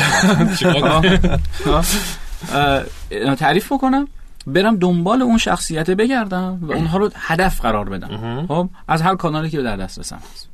[3.38, 4.08] تعریف بکنم.
[4.46, 8.46] برم دنبال اون شخصیت بگردم و اونها رو هدف قرار بدم.
[8.48, 10.48] خب؟ از هر کانالی که در دسترسم هست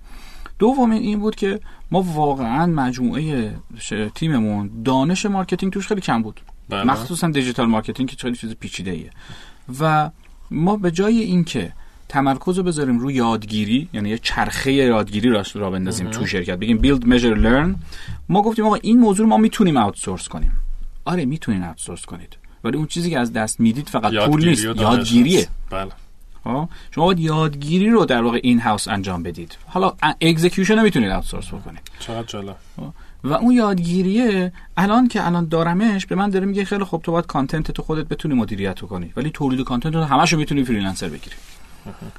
[0.58, 3.54] دومین این بود که ما واقعا مجموعه
[4.14, 6.40] تیممون دانش marketing توش خیلی کم بود.
[6.68, 6.84] بله.
[6.84, 9.10] مخصوصا digital marketing که خیلی چیز پیچیده ایه
[9.80, 10.10] و
[10.50, 11.72] ما به جای اینکه
[12.12, 16.58] تمرکز رو بذاریم روی یادگیری یعنی یه چرخه یادگیری را را بندازیم تو شرکت.
[16.58, 17.78] بگیم build measure learn.
[18.28, 20.52] ما گفتیم آقا این موضوع ما می‌تونیم outsource کنیم.
[21.04, 22.36] آره می‌تونین outsource کنید.
[22.64, 25.48] ولی اون چیزی که از دست می‌دید فقط پول نیست یادگیریه.
[25.70, 25.90] بله.
[26.44, 29.58] خب؟ شما باید یادگیری رو در واقع in-house انجام بدید.
[29.66, 31.80] حالا execution رو می‌تونید outsource بکنید.
[31.98, 32.56] چقدر جالب.
[33.24, 37.26] و اون یادگیریه الان که الان دارمش به من داره میگه خیلی خوب تو باید
[37.26, 39.12] content تو خودت بتونی مدیریت کنی.
[39.16, 41.36] ولی تولید content رو همشو می‌تونی freelancer بگیری.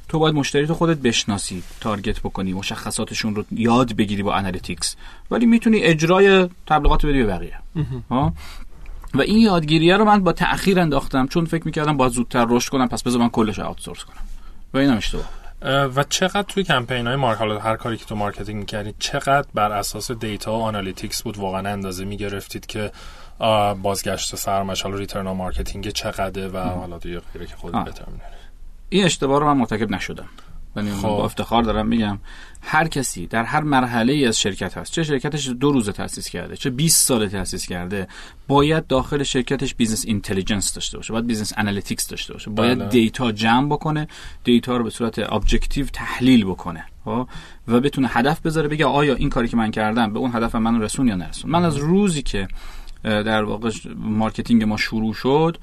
[0.10, 4.96] تو باید مشتری تو خودت بشناسی target بکنی مشخصاتشون رو یاد بگیری با analytics
[5.32, 7.58] ولی می‌تونی اجرای تبلیغات بدی به بقیه
[8.10, 8.34] ها؟
[9.14, 12.88] و این یادگیریه رو من با تأخیر انداختم چون فکر می‌کردم باید زودتر رشد کنم
[12.88, 14.24] پس بذار من کلش outsource کنم
[14.74, 15.30] و اینم اشتباه
[15.62, 19.48] اه، و چقدر توی کمپین های مارک حالا هر کاری که تو marketing می‌کردید چقدر
[19.54, 22.92] بر اساس data و analytics بود واقعا اندازه می‌گرفتید که
[23.82, 27.54] بازگشت سرمایه‌ش حالا return marketing چقدره و حالا دیگه غیره که.
[27.64, 28.43] بهتر می‌دونی.
[28.90, 30.30] این اشتباه رو من مرتکب نشدم
[30.76, 31.08] یعنی من خب.
[31.08, 32.20] با افتخار دارم میگم
[32.62, 36.56] هر کسی در هر مرحله ای از شرکت هست چه شرکتش دو روزه تاسیس کرده
[36.56, 38.08] چه 20 ساله تاسیس کرده
[38.48, 42.88] باید داخل شرکتش business intelligence داشته باشه باید business analytics داشته باشه باید بله.
[42.88, 44.08] data جمع بکنه
[44.44, 47.28] data رو به صورت objective تحلیل بکنه خب؟
[47.68, 50.82] و بتونه هدف بذاره بگه آیا این کاری که من کردم به اون هدف من
[50.82, 52.48] رسون یا نرسون من از روزی که
[53.04, 55.58] در واقع marketing ما شروع شد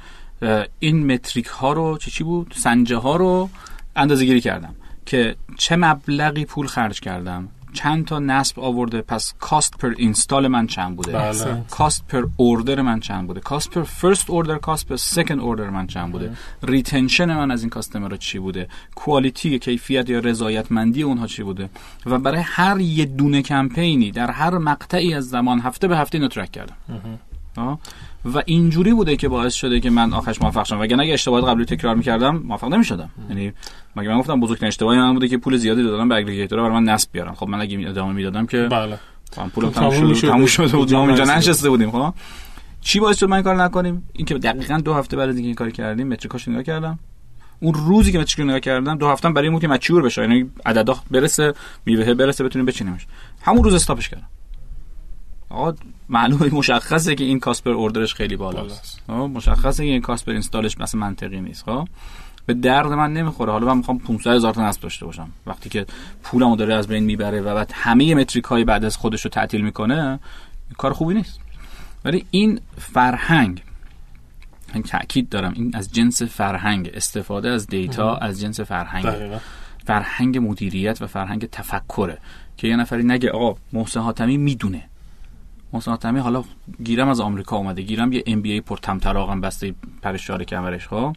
[0.78, 3.50] این metric ها رو چه چی بود؟ سنجه ها رو
[3.96, 4.74] اندازه گیری کردم
[5.06, 7.48] که چه مبلغی پول خرج کردم.
[7.72, 11.64] چند تا نصب آورده پس cost per install من چند بوده؟ بله.
[11.70, 15.86] cost per order من چند بوده؟ cost per first order cost per second order من
[15.86, 21.42] چند بوده؟ retention من از این customer چی بوده؟ quality کیفیت یا رضایتمندی اونها چی
[21.42, 21.70] بوده؟
[22.06, 26.28] و برای هر یه دونه کمپینی در هر مقطعی از زمان هفته به هفته اینو
[26.28, 26.76] track کردم.
[28.24, 31.64] و اینجوری بوده که باعث شده که من آخرش موفق شدم وگرنه اگه اشتباهات قبلی
[31.64, 33.10] تکرار می‌کردم موفق نمی‌شدم.
[33.28, 33.52] یعنی
[33.96, 36.80] مگه من گفتم بزرگترین اشتباهی من بوده که پول زیادی دادم به aggregator ها برای
[36.80, 38.98] من نصب بیارن خب من اگه ادامه می‌دادم که بله.
[39.36, 40.14] من پولم تموم تموم.
[40.14, 41.24] شده تموم شده بود ما اینجا.
[41.24, 42.14] نشسته بودیم خب؟
[42.80, 45.70] چی باعث شد من کار نکنیم؟ اینکه دقیقا دو هفته بعد از اینکه این کار
[45.70, 46.98] کردیم متریکاش نگاه کردم.
[47.60, 50.22] اون روزی که رو نگاه کردم دو هفته برای این بود که مچور بشه.
[50.22, 51.54] یعنی عددا برسه
[51.86, 53.06] میوه برسه بتونیم بچینیمش.
[53.42, 54.28] همون روز استاپش کردم.
[55.50, 55.74] آقا
[56.08, 58.62] معلومه مشخصه که این کاسپر اوردرش خیلی بالاست.
[58.68, 59.02] بالاست.
[59.08, 61.88] آه، مشخصه که این کاسپر اینستالش مثلا منطقی نیست خب؟
[62.46, 63.52] به درد من نمی‌خوره.
[63.52, 65.28] حالا من می‌خوام 500 هزار تا نصب داشته باشم.
[65.46, 65.86] وقتی که
[66.22, 69.60] پولمو داره از بین می‌بره و بعد همه متریک های بعد از خودش رو تعطیل
[69.60, 70.20] می‌کنه
[70.78, 71.40] کار خوبی نیست.
[72.04, 73.62] ولی این فرهنگ
[74.74, 79.38] من تاکید دارم این از جنس فرهنگ استفاده از دیتا از جنس فرهنگ.
[79.86, 82.18] فرهنگ مدیریت و فرهنگ تفکره.
[82.56, 84.89] که یه نفری نگه آقا محسن حاتمی می‌دونه.
[85.72, 86.44] محسن حاتمی حالا
[86.84, 91.12] گیرم از آمریکا اومده گیرم یه ام بی ای پر تمطراقم بسته پرشار کمرش ها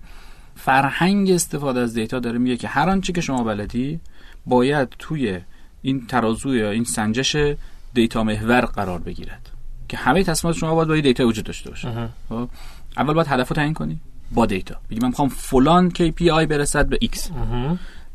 [0.56, 4.00] فرهنگ استفاده از دیتا داره میگه که هر آنچه که شما بلدی
[4.46, 5.40] باید توی
[5.82, 7.56] این ترازو یا این سنجش
[7.94, 9.50] data محور قرار بگیرد.
[9.88, 12.10] که همه تصمیمات شما باید با data وجود داشته باشه.
[12.30, 12.50] خب؟
[12.98, 14.00] اول باید هدف رو تعیین کنی
[14.32, 14.76] با data.
[14.90, 17.32] بگی من می‌خوام فلان KPI برسد به X.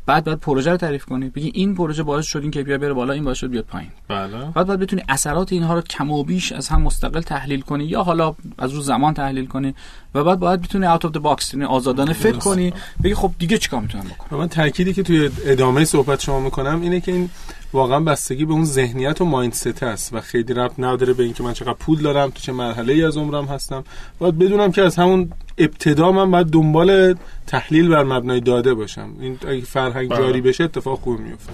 [0.09, 1.29] بعد بعد پروژه رو تعریف کنی.
[1.29, 3.89] بگی این پروژه باعث شد این KPI بره بالا این باعث شد بیاد پایین.
[4.07, 4.45] بله.
[4.55, 8.03] بعد باید بتونی اثرات اینها رو کم و بیش از هم مستقل تحلیل کنی یا
[8.03, 9.75] حالا از رو زمان تحلیل کنی.
[10.15, 13.57] و بعد باید بتونی out of the box یعنی آزادانه فکر کنی بگی خب دیگه
[13.57, 17.29] چیکار می‌تونم بکنم؟ من تأکیدی که توی ادامه صحبت شما می‌کنم اینه که این
[17.73, 21.53] واقعا بستگی به اون ذهنیت و مایندست است و خیلی ربط نداره به اینکه من
[21.53, 23.83] چقدر پول دارم تو چه مرحله ای از عمرم هستم.
[24.19, 27.15] باید بدونم که از همون ابتدا من باید دنبال
[27.47, 29.09] تحلیل بر مبنای داده باشم.
[29.19, 30.19] این اگه فرهنگ بله.
[30.19, 31.53] جاری بشه اتفاق خوبی میفته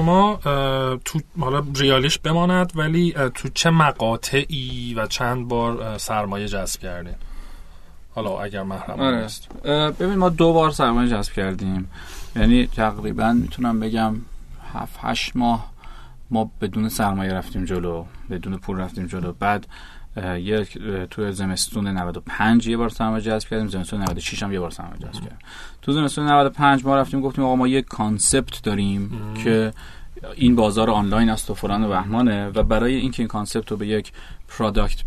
[0.00, 0.40] شما
[1.04, 7.14] تو حالا ریالیش بماند ولی تو چه مقاطعی و چند بار سرمایه جذب کردین؟
[8.14, 9.26] حالا اگر محرم آره.
[9.64, 11.90] اه، ببین ما دو بار سرمایه جذب کردیم.
[12.36, 14.16] یعنی تقریبا می‌تونم بگم
[14.74, 15.70] هفت هشت ماه
[16.30, 19.32] ما بدون سرمایه رفتیم جلو بدون پول رفتیم جلو.
[19.32, 19.66] بعد
[20.16, 24.98] اه، تو زمستون 95 یه بار سرمایه جذب کردیم زمستون 96 هم یه بار سرمایه
[24.98, 25.38] جذب کردیم.
[25.82, 29.10] تو زمستون 95 ما رفتیم گفتیم آقا ما یه concept داریم
[29.44, 29.72] که
[30.34, 33.86] این بازار آنلاین است و فلان و بهمانه و برای اینکه این concept رو به
[33.86, 34.12] یک
[34.58, 35.04] product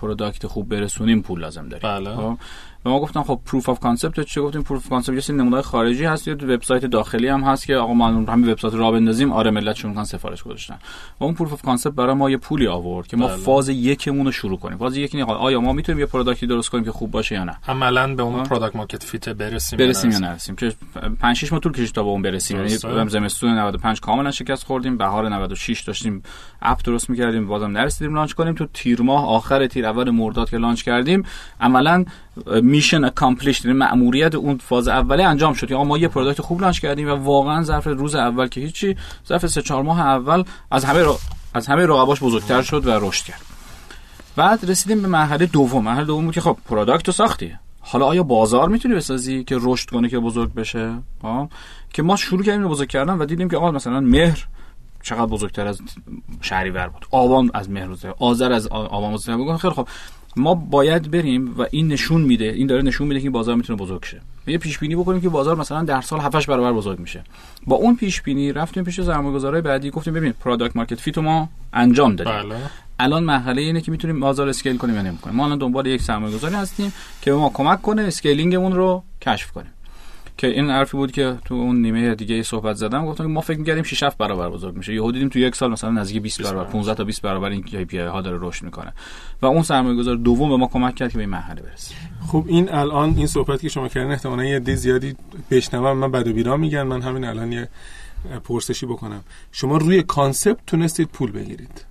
[0.00, 1.90] product خوب برسونیم پول لازم داریم.
[1.90, 2.16] بله.
[2.16, 2.38] خب؟
[2.84, 5.62] و ما گفتم خب proof of concept چه گفتیم؟ proof of concept یه سری نمونه
[5.62, 6.28] خارجی هست.
[6.28, 9.32] یه وبسایت داخلی هم هست که آقا ما همین وبسایت را بندازیم.
[9.32, 10.78] آره ملت شروع کردن سفارش گذاشتن.
[11.20, 13.36] و اون proof of concept برای ما یه پولی آورد که ما بله.
[13.36, 14.78] فاز یکمون رو شروع کنیم.
[14.78, 17.34] فاز یک اینه آقا آیا ما می‌تونیم یه product ی درست کنیم که خوب باشه
[17.34, 18.42] یا نه؟ عملا به اون.
[18.42, 20.72] product market fit برسیم برسیم یا نرسیم؟ که
[21.20, 22.56] 5 6 ماه طول کشید تا به اون برسیم.
[22.56, 24.96] یعنی زمستون 95 کاملا شکست خوردیم.
[24.96, 26.22] بهار 96 داشتیم
[26.62, 27.46] app درست می‌کردیم.
[27.46, 28.54] بازم نرسیدیم launch کنیم.
[28.54, 31.22] تو تیر ماه آخر تیر اول مرداد که launch کردیم
[31.60, 32.04] عملا
[32.62, 35.72] mission accomplished یعنی مأموریت اون فاز اوله انجام شد.
[35.72, 38.96] آقا ما یه product خوب launch کردیم و واقعا ظرف روز اول که هیچی
[39.28, 41.18] ظرف سه چهار ماه اول از همه را...
[41.54, 43.40] از همه رقباش بزرگتر شد و رشد کرد.
[44.36, 45.84] بعد رسیدیم به مرحله دوم.
[45.84, 47.54] مرحله دوم که خب product رو ساختی.
[47.80, 51.48] حالا آیا بازار می‌تونی بسازی که رشد کنه که بزرگ بشه؟ ها
[51.92, 54.46] که ما شروع کردیم به بزرگ کردن و دیدیم که آقا مثلا مهر
[55.06, 55.80] چقدر بزرگتر از
[56.40, 57.06] شهریور بود.
[57.10, 59.56] آبان از مهر بزرگتر آذر از آبان بود.
[59.56, 59.88] خیلی خب
[60.36, 64.04] ما باید بریم و این نشون میده این داره نشون میده که بازار می‌تونه بزرگ
[64.04, 64.20] شه.
[64.46, 67.24] یه پیش بینی بکنیم که بازار مثلا در سال 7 برابر بزرگ میشه.
[67.66, 72.16] با اون پیش بینی رفتیم پیش سرمایه‌گذارای بعدی گفتیم ببین product market fit ما انجام
[72.16, 72.50] دادیم.
[72.50, 72.60] بله.
[72.98, 75.36] الان مرحله اینه که می‌تونیم بازار scale کنیم یا نمی‌کنیم.
[75.36, 76.92] ما الان دنبال یک سرمایه گذاری هستیم
[77.22, 79.72] که به ما کمک کنه scaling مون رو کشف کنیم.
[80.38, 83.82] که این حرفی بود که تو اون نیمه دیگه صحبت زدم گفتم ما فکر می‌کردیم
[83.82, 84.94] 6 7 برابر بزرگ میشه.
[84.94, 87.94] یهو دیدیم تو یک سال مثلا نزدیک 20 برابر 15 تا 20 برابر این KPI
[87.94, 88.92] ها داره رشد می‌کنه.
[89.42, 91.96] و اون سرمایه گذار دوم به ما کمک کرد که به این مرحله برسیم.
[92.26, 95.16] خب این الان این صحبت که شما کردین احتمالاً یه عده زیادی
[95.50, 97.68] بشنوم من بد و بیراه میگن من همین الان یه
[98.44, 99.20] پرسشی بکنم.
[99.52, 101.85] شما روی concept تونستید پول بگیرید.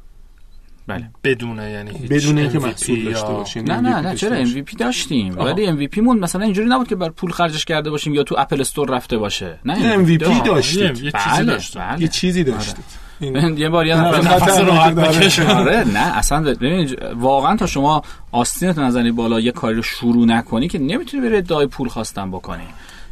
[0.87, 4.29] بله بدون یعنی هیچ بدون اینکه MVP محصول داشته باشین نه نه MVP نه چرا
[4.29, 4.65] داشته باشین.
[4.65, 5.37] MVP داشتیم.
[5.37, 8.61] ولی MVP مون مثلا اینجوری نبود که بر پول خرجش کرده باشیم یا تو Apple
[8.61, 10.43] Store رفته باشه نه یه MVP داشتیم.
[10.43, 10.81] داشتید.
[10.81, 12.85] یه- چیزی بله داشت بله یه چیزی داشتید
[13.19, 15.39] این- یه بار یه نه، نفس راحت بکش.
[15.59, 20.67] آره نه اصلا ببین واقعا تا شما آستینت نزنی بالا یه کاری رو شروع نکنی
[20.67, 22.63] که نمی‌تونی بری ادعای پول خواستن بکنی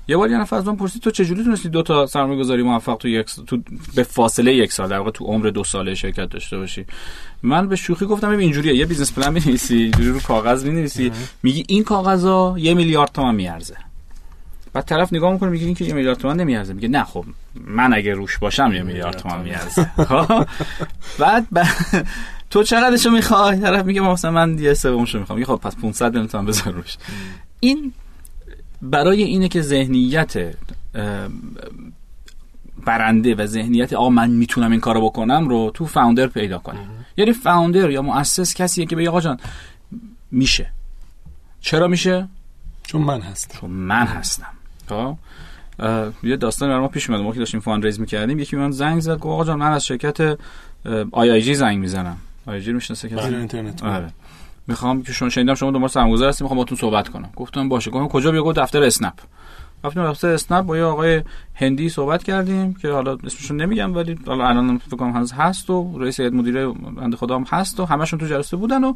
[0.07, 2.95] یه بار یه نفر از من پرسید تو چجوری تونستی دو تا سرمایه گذاری موفق
[2.95, 3.57] تو یک تو
[3.95, 6.85] به فاصله یک سال در واقع تو عمر دو ساله شرکت داشته باشی؟
[7.43, 11.11] من به شوخی گفتم ببین اینجوریه یه business plan می‌نویسی اینجوری رو کاغذ می‌نویسی
[11.43, 13.75] میگی این کاغذا یه میلیارد تومان میارزه.
[14.73, 16.73] بعد طرف نگاه می‌کنه میگه این که یه میلیارد تومان نمیارزه.
[16.73, 19.83] میگه نه خب من اگه روش باشم یه میلیارد تومان میارزه.
[19.83, 20.45] خب؟
[21.19, 21.63] بعد ب...
[22.49, 25.39] تو چقدرشو می‌خوای؟ طرف میگه مثلا من یه سومشو می‌خوام.
[25.39, 26.97] میگه خب پس 500 میلیون تومان بذار روش.
[27.59, 27.93] این
[28.83, 30.55] برای اینه که ذهنیت
[32.85, 37.33] برنده و ذهنیت آقا من می‌تونم این کارو بکنم رو تو founder پیدا کنیم یعنی
[37.33, 39.37] founder یا مؤسس کسیه که بگه آقا جان
[40.31, 40.69] میشه.
[41.61, 42.27] چرا میشه؟
[42.83, 43.59] چون من هستم.
[43.59, 44.47] چون من هستم.
[44.89, 45.17] خب؟
[45.79, 47.21] اه، یه داستان برای ما پیش اومد.
[47.21, 49.85] ما که داشتیم fundraise می‌کردیم یکی به من زنگ زد گفت آقا جان من از
[49.85, 50.37] شرکت
[51.11, 52.17] IIG زنگ می‌زنم.
[52.45, 53.83] IIG می‌شناسه کسی؟ بله اینترنت.
[53.83, 54.09] آره.
[54.67, 57.29] می‌خوام که شما شنیدم شما دنبال سرمایه‌گذار هستید می‌خوام باهاتون صحبت کنم.
[57.35, 57.91] گفتم باشه.
[57.91, 59.13] گفتم کجا بیا؟ گفت دفتر اسنپ.
[59.83, 61.21] رفتیم دفتر اسنپ با یه آقای
[61.53, 65.99] هندی صحبت کردیم که حالا اسمشون نمیگم ولی حالا الان فکر کنم هنوز هست و
[65.99, 68.93] رئیس هیئت مدیره بنده خدا هم هست و همشون تو جلسه بودن و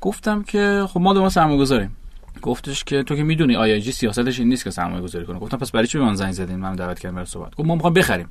[0.00, 1.96] گفتم که خب ما دنبال سرمایه‌گذاریم.
[2.42, 5.38] گفتش که تو که می‌دونی آی جی سیاستش این نیست که سرمایه گذاری کنه.
[5.38, 7.74] گفتم پس برای چی به من زنگ زدین؟ من دعوت کردم برای صحبت گفت ما
[7.74, 8.28] می‌خوایم بخریم.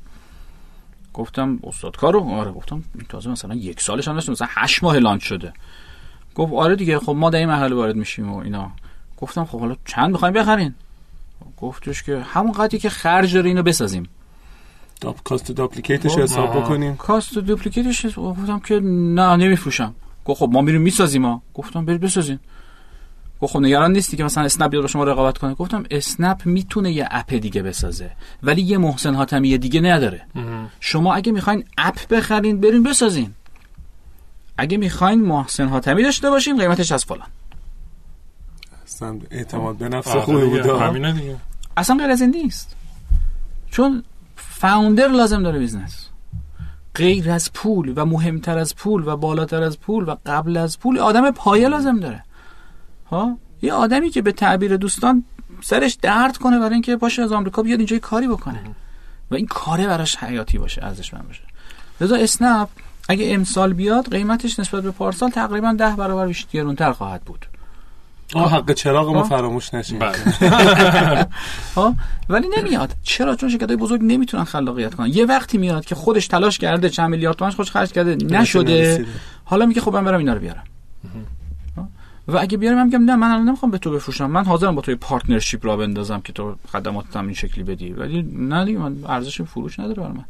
[1.14, 2.52] گفتم استاد کارو؟ آره.
[2.52, 5.54] گفتم تازه مثلا یک سالش هم مثلا 8 ماه لانچ شده.
[6.36, 8.72] گفت آره دیگه خب ما در این مرحله وارد میشیم و اینا.
[9.18, 10.74] گفتم خب حالا چند می‌خوایم بخرین؟
[11.58, 14.10] گفتش که همون قدری که خرج داره اینو بسازیم.
[15.02, 16.96] داپ کاست دوپلیکیتش حساب بکنیم.
[16.96, 19.96] کاست دوپلیکیتش گفتم که نه نمیفروشم.
[20.26, 21.42] گفت خب ما میریم می‌سازیم ها.
[21.54, 22.40] گفتم برید بسازین.
[23.42, 25.54] گفت خب نگران نیستی که مثلا اسنپ بیاد شما رقابت کنه.
[25.54, 28.12] گفتم اسنپ می‌تونه یه اپ دیگه بسازه
[28.44, 30.22] ولی یه محسن حاتمی دیگه نداره.
[30.80, 33.34] شما اگه می‌خواین app بخرین برین بسازین.
[34.58, 37.28] اگه می‌خواین محسن حاتمی داشته باشین قیمتش از فلان.
[38.86, 40.68] اصلا اعتماد به نفس آره خوبی بود
[41.78, 42.76] اصلا غیر از این نیست.
[43.72, 44.04] چون
[44.36, 46.10] founder لازم داره business.
[46.96, 51.00] غیر از پول و مهمتر از پول و بالاتر از پول و قبل از پول
[51.00, 52.24] آدم پایه لازم داره.
[53.12, 55.24] ها؟ یه آدمی که به تعبیر دوستان
[55.62, 58.60] سرش درد کنه برای اینکه باشه از آمریکا بیاد اینجا یه کاری بکنه.
[59.32, 61.44] و این کاره براش حیاتی باشه ارزشمند باشه.
[62.02, 62.70] لذا اسنپ
[63.14, 67.46] اگه امسال بیاد قیمتش نسبت به پارسال تقریبا ده برابر بیشتر گرونتر خواهد بود.
[68.36, 69.30] آه حق چراغ ما آه.
[69.30, 69.98] فراموش نشه.
[69.98, 70.16] بله.
[71.76, 71.96] ها
[72.30, 72.94] ولی نمیاد.
[73.04, 75.08] چرا؟ چون شرکت های بزرگ نمی‌تونن خلاقیت کنن.
[75.08, 79.06] یه وقتی میاد که خودش تلاش کرده چند میلیارد تومنش خودش خرج کرده نشده.
[79.46, 80.64] حالا میگه خب من برم اینا رو بیارم؟
[82.28, 84.26] و اگه بیارم من میگم نه من الان نمی‌خوام به تو بفروشم.
[84.26, 87.94] من حاضرم با تو یه partnership را بندازم که تو خدماتم این شکلی بدی.
[87.94, 90.26] ولی نه دیگه من ارزش فروش نداره برای من.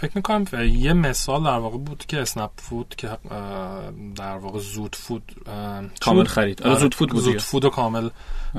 [0.00, 3.08] فکر می‌کنم یه مثال در واقع بود که اسنپ فود که
[4.16, 5.22] در واقع زود فود
[6.00, 6.62] کامل خرید.
[6.62, 7.38] آره، آره، زود فود بود زود.
[7.38, 8.08] فود و کامل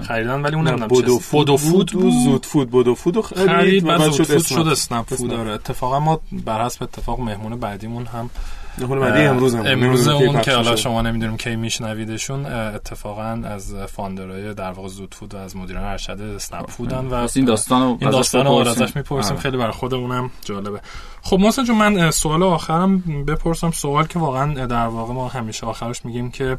[0.01, 3.47] خریدن ولی اون نمی‌دونم بودو فود بودو فود بود زود فود بودو فود و خرید
[3.47, 5.30] خرید و بعد شد فود شد اسنپ فود.
[5.30, 8.30] داره اتفاقا ما بر حسب اتفاق مهمون بعدیمون هم
[8.77, 10.75] بعدی امروز هم امروز نمی‌دونم کی اون که حالا.
[10.75, 15.84] شما نمی‌دونیم کی میشنویدشون اتفاقا از founder ای در واقع زود فود و از مدیران
[15.84, 18.53] ارشد اسنپ فودن و این داستان این ازش داستان رو.
[18.53, 19.41] ازش می‌پرسیم آره.
[19.41, 20.81] خیلی برای خودمونم جالبه
[21.21, 26.05] خب محسن جون من سوال آخرم بپرسم سوال که واقعا در واقع ما همیشه آخرش
[26.05, 26.57] میگیم که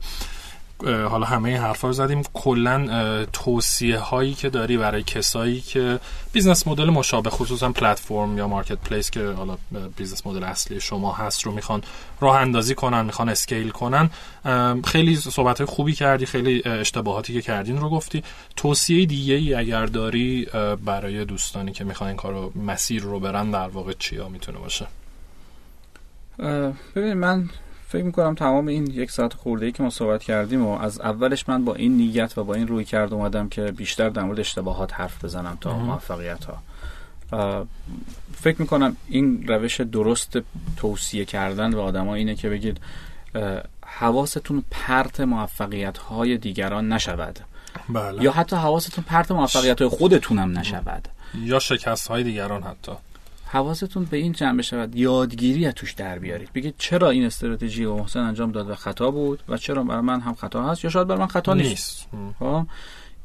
[0.84, 2.22] حالا همه این حرفا رو زدیم.
[2.34, 6.00] کلا توصیه هایی که داری برای کسایی که
[6.32, 9.58] business model مشابه خصوصا پلتفرم یا marketplace که حالا
[9.96, 11.82] business model اصلی شما هست رو می‌خوان
[12.20, 14.10] راه اندازی کنن می‌خوان scale کنن.
[14.84, 18.22] خیلی صحبت های خوبی کردی خیلی اه، اشتباهاتی که کردین رو گفتی.
[18.56, 20.46] توصیه دیگه ای اگر داری
[20.84, 24.86] برای دوستانی که می‌خوان این کارو مسیر رو برن در واقع چیا می‌تونه باشه؟
[26.38, 27.50] اه، ببینید من
[27.92, 31.48] فکر می‌کنم تمام این یک ساعت خورده ای که ما صحبت کردیم و از اولش
[31.48, 35.24] من با این نیت و با این رویکرد اومدم که بیشتر در مورد اشتباهات حرف
[35.24, 35.78] بزنم تا.
[35.78, 37.66] موفقیت ها
[38.34, 40.38] فکر می‌کنم این روش درست
[40.76, 42.80] توصیه کردن به آدما اینه که بگید
[43.86, 47.38] حواستون پرت موفقیت های دیگران نشود.
[47.88, 48.22] بله.
[48.22, 51.08] یا حتی حواستون پرت موفقیت های خودتون هم نشود.
[51.34, 52.92] یا شکست های دیگران حتی.
[53.52, 56.52] حواستون به این جمع شود یادگیری از توش در بیارید.
[56.52, 60.20] بگید چرا این استراتژی و محسن انجام داد و خطا بود و چرا برای من
[60.20, 62.34] هم خطا هست یا شاید برای من خطا نیست, نیست.
[62.38, 62.66] خب؟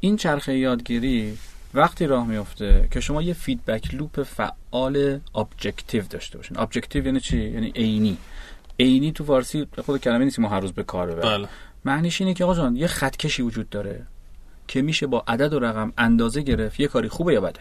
[0.00, 1.38] این چرخه یادگیری
[1.74, 6.58] وقتی راه میفته که شما یه feedback loop فعال objective داشته باشین.
[6.58, 8.16] objective یعنی چی؟ یعنی عینی.
[8.80, 11.38] عینی تو فارسی خود کلمه نیست ما هر روز به کار ببریم.
[11.38, 11.48] بله.
[11.84, 14.06] معنیش اینه که آقا جان یه خط کشی وجود داره
[14.66, 17.60] که میشه با عدد و رقم اندازه گرفت یه کاری خوبه یا بده.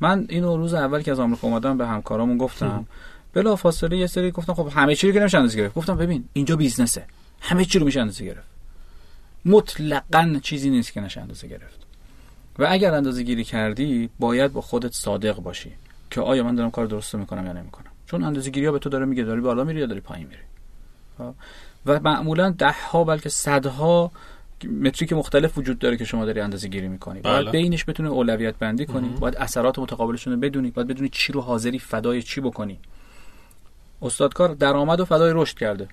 [0.00, 2.86] من اینو روز اول که از آمریکا اومدم به همکارامون گفتم.
[3.32, 5.74] بلا فاصله یه سری گفتم خب همه چی رو که نمیشه اندازه گرفت.
[5.74, 7.06] گفتم ببین اینجا business ه.
[7.40, 8.46] همه چی رو میشه اندازه گرفت.
[9.44, 11.80] مطلقا چیزی نیست که نشه اندازه گرفت.
[12.58, 15.72] و اگر اندازه گیری کردی باید با خودت صادق باشی
[16.10, 17.90] که آیا من دارم کار درست می‌کنم یا نمی‌کنم.
[18.06, 20.42] چون اندازه گیری ها به تو داره میگه داری بالا میری یا داری پایین میری.
[21.18, 21.34] خب؟
[21.86, 24.10] و معمولا ده ها بلکه صدها
[24.64, 27.20] متریک مختلف وجود داره که شما داری اندازه گیری می‌کنی.
[27.20, 27.50] باید بله.
[27.50, 29.08] بینش بتونی اولویت بندی کنی.
[29.08, 29.20] مهم.
[29.20, 30.70] باید اثرات متقابلشون رو بدونی.
[30.70, 32.78] باید بدونی چی رو حاضری فدای چی بکنی.
[34.02, 35.88] استادکار درآمد و فدای رشد کرده.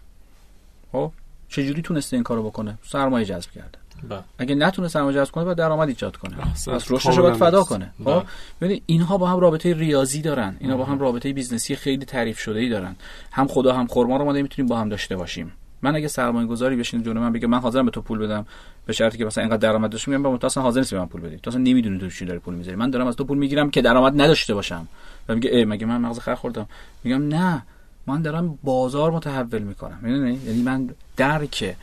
[0.92, 1.12] خب؟
[1.50, 3.78] چجوری تونسته این کارو بکنه؟ سرمایه جذب کرده.
[4.10, 4.24] بله.
[4.38, 6.36] اگه نتونه سرمایه جذب کنه باید درآمد ایجاد کنه.
[6.36, 7.64] پس رشدش رو باید فدا.
[7.64, 7.94] کنه.
[8.00, 8.20] بله.
[8.20, 8.26] خب؟
[8.62, 10.58] ببینید اینها با هم رابطه ریاضی دارن.
[10.60, 12.96] اینا با هم رابطه business ی خیلی تعریف شده ای دارن.
[13.32, 15.54] هم خدا هم خرما رو ما می‌تونیم با هم داشته باشیم.
[15.82, 18.46] من اگه سرمایه گذاری بشینه جلو من بگه من حاضرم به تو پول بدم
[18.86, 21.22] به شرطی که مثلا اینقدر درآمد داشته میگم تو اصلا حاضر نیستی به من پول
[21.22, 21.38] بدی.
[21.38, 22.78] تو اصلا نمی‌دونی تو چی داری پول می‌ذاری.
[22.78, 24.88] من دارم از تو پول می‌گیرم که درآمد نداشته باشم.
[25.30, 26.68] و میگه ای مگه من مغز خر خوردم؟
[27.04, 27.64] میگم نه
[28.08, 30.00] من دارم بازار متحول می‌کنم.
[30.02, 31.76] می‌دونی؟ یعنی من درک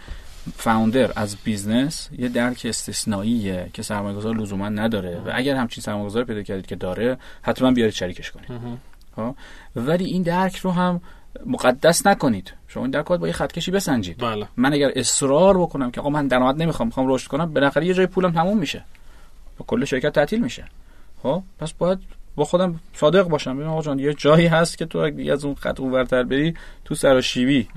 [0.56, 5.22] founder از business یه درک استثنائیه که سرمایه‌گذار لزوما نداره.
[5.26, 8.48] و اگر همچین سرمایه‌گذار پیدا کردید که داره حتما بیارید شریکش کنید.
[9.16, 9.34] ها
[9.76, 11.00] ولی این درک رو هم
[11.46, 12.52] مقدس نکنید.
[12.68, 14.18] شما این درک باید با یه خطکشی بسنجید.
[14.18, 14.48] بله.
[14.56, 18.06] من اگر اصرار بکنم که آقا من درآمد نمی‌خوام می‌خوام رشد کنم بالاخره یه جای
[18.06, 18.84] پولم تموم میشه.
[19.60, 20.64] و کل شرکت تعطیل میشه.
[21.22, 21.98] خب پس باید
[22.36, 23.56] با خودم صادق باشم.
[23.56, 26.54] ببین آقا جان یه جایی هست که تو اگه از اون خط اونورتر بری
[26.84, 27.68] تو سراشیبی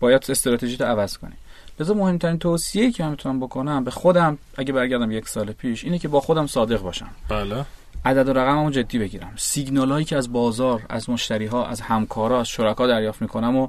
[0.00, 1.32] باید استراتژی تو عوض کنی.
[1.80, 5.98] لذا مهمترین توصیه‌ای که من می‌تونم بکنم به خودم اگه برگردم یک سال پیش اینه
[5.98, 7.08] که با خودم صادق باشم.
[7.28, 7.64] بله.
[8.04, 9.32] عدد و رقممو جدی بگیرم.
[9.36, 13.68] سیگنال هایی که از بازار از مشتری ها از همکارا از شرکا دریافت می‌کنم و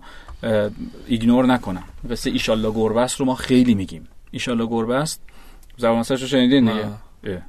[1.08, 1.84] ایگنور نکنم.
[2.10, 4.08] مثل ایشالله گربه است رو ما خیلی میگیم.
[4.32, 5.22] ایشالله گربه است
[5.78, 7.42] زبان رو شنیدین دیگه.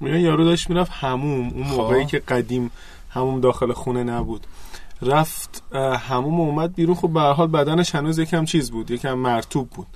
[0.00, 1.70] میگن یارو داشت می‌رفت حموم اون خب.
[1.70, 2.70] موقعی که قدیم
[3.10, 4.46] حموم داخل خونه نبود.
[5.02, 5.62] رفت
[6.00, 6.94] حموم اومد بیرون.
[6.94, 9.86] خب به هر حال بدنش هنوز یکم چیز بود یکم مرطوب بود.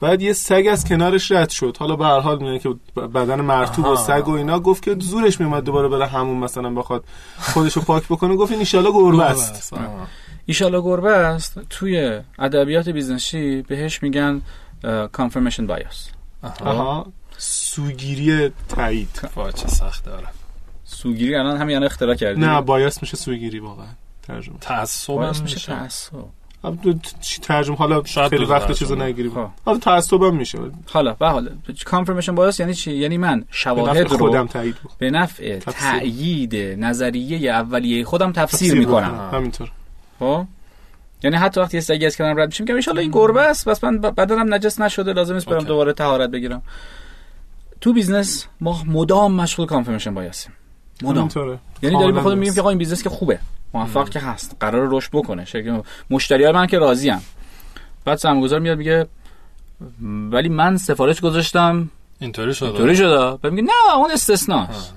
[0.00, 1.76] بعد یه سگ از کنارش رد شد.
[1.80, 3.96] حالا به هر حال میگن که بدن مرطوب و.
[3.96, 7.04] سگ و اینا گفت که زورش میومد دوباره بره حموم مثلا بخواد
[7.38, 8.36] خودشو پاک بکنه.
[8.36, 10.08] گفت این ایشالا گربه است آه.
[10.46, 14.42] ایشالله گربه است توی ادبیات business ی بهش میگن
[15.12, 16.08] کانفرمیشن بایاس
[16.60, 17.06] آها.
[17.38, 19.28] سوگیری تایید.
[19.36, 20.26] وای چه سخت داره.
[20.84, 23.86] سوگیری الان همین الان اختراع کردی؟ نه بایاس میشه سوگیری واقعا.
[24.22, 24.58] ترجمه.
[24.60, 25.72] تعصب میشه.
[25.72, 26.12] تعصب.
[27.42, 28.72] ترجمه حالا شاید خیلی وقت.
[28.72, 29.46] چیزو نگیری خب.
[29.64, 30.58] حالا تعصبم میشه.
[30.86, 31.50] حالا به حالا
[31.84, 35.58] کانفرمیشن بایاس یعنی چی؟ یعنی من شواهد رو خودم تایید به نفع.
[35.58, 39.30] تأیید نظریه اولیه خودم تفسیر می‌کنم.
[39.32, 39.70] همینطور.
[40.18, 40.44] خب.
[41.22, 43.84] یعنی حتی وقتی یه سگی از کنارم رد میشه میگم اِ این گربه است پس
[43.84, 45.64] من بدنم نجس نشده لازم نیست برم.
[45.64, 46.62] دوباره طهارت بگیرم.
[47.80, 50.52] تو business ما مدام مشغول confirmation bias یم
[51.02, 51.28] مدام.
[51.82, 52.54] یعنی داریم خودم میگیم.
[52.54, 53.38] که آقا این business که خوبه.
[53.74, 54.56] موفق که هست.
[54.60, 55.44] قرار رشد بکنه.
[55.44, 57.22] شرکت مشتری های من که راضی ام
[58.04, 59.06] بعد سرمایه‌گذار میاد میگه
[60.30, 61.90] ولی من سفارش گذاشتم.
[62.20, 62.78] اینطوری شده.
[62.78, 63.36] طوری شده.
[63.42, 64.94] بعد میگه نه اون استثناست.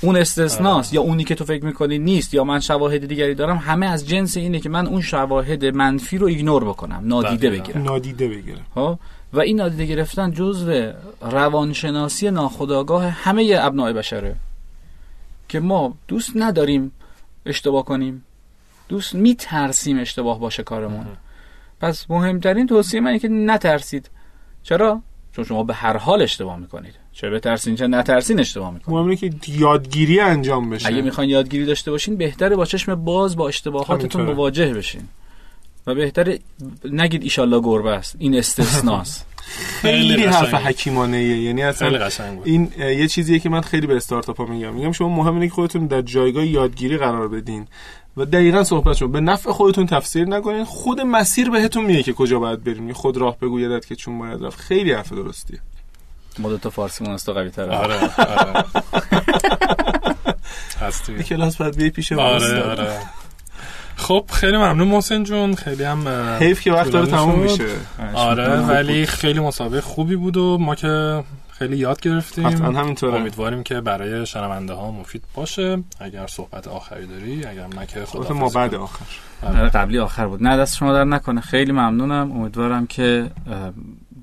[0.00, 0.94] اون استثناست.
[0.94, 3.56] یا اونی که تو فکر می‌کنی نیست یا من شواهد دیگری دارم.
[3.56, 7.00] همه از جنس اینه که من اون شواهد منفی رو ایگنور بکنم.
[7.04, 7.64] نادیده دقیقاً.
[7.64, 7.82] بگیرم.
[7.82, 8.98] نادیده بگیره ها
[9.32, 14.36] و این نادیده گرفتن جزو روانشناسی ناخودآگاه همه ابناع بشره.
[15.50, 16.92] که ما دوست نداریم
[17.46, 18.24] اشتباه کنیم.
[18.88, 21.06] دوست میترسیم اشتباه باشه کارمون.
[21.80, 24.10] پس مهمترین توصیه من اینه که نترسید.
[24.62, 26.94] چرا؟ چون شما به هر حال اشتباه می‌کنید.
[27.12, 28.96] چرا بترسین چرا نترسین اشتباه می‌کنید.
[28.96, 30.88] مهم اینه که یادگیری انجام بشه.
[30.88, 34.22] اگه می‌خواین یادگیری داشته باشین بهتره با چشم باز با اشتباهاتتون.
[34.22, 35.08] مواجه بشین.
[35.90, 36.38] و بهتره
[36.84, 38.16] نگید ایشالله گربه است.
[38.18, 39.26] این استثناست.
[39.82, 40.54] خیلی خیلی حرف.
[40.54, 42.08] حکیمانه ایه یعنی اصلا
[42.44, 44.74] این یه چیزیه که من خیلی به استارتاپ ها میگم.
[44.74, 47.66] میگم شما مهم اینه که خودتون در جایگاه یادگیری قرار بدین
[48.16, 49.08] و دقیقا صحبت شما.
[49.08, 50.64] به نفع خودتون تفسیر نکنین.
[50.64, 52.88] خود مسیر بهتون میگه که کجا باید بریم.
[52.88, 54.60] یه خود راه بگویدت که چون باید رفت.
[54.60, 55.58] خیلی حرف درستیه.
[56.38, 57.76] ما دو تا فارسی من از تو قوی تره.
[57.76, 58.64] آره آره.
[60.80, 62.62] هستی کلاس باید بیای پیش ما آره.
[62.62, 63.00] آره.
[64.00, 65.54] خب خیلی ممنون محسن جون.
[65.54, 66.08] خیلی هم
[66.40, 67.38] حیف که وقت داره تموم.
[67.38, 67.66] میشه.
[68.14, 72.46] آره ولی خیلی مسابقه خوبی بود و ما که خیلی یاد گرفتیم.
[72.46, 73.14] حتما همینطوره.
[73.14, 75.82] امیدواریم که برای شنونده ها مفید باشه.
[76.00, 79.04] اگر صحبت آخری داری اگر نه که خدا ما بعد آخر.
[79.42, 80.42] آره، قبلی آخر بود.
[80.42, 81.40] نه دست شما در نکنه.
[81.40, 82.32] خیلی ممنونم.
[82.32, 83.30] امیدوارم که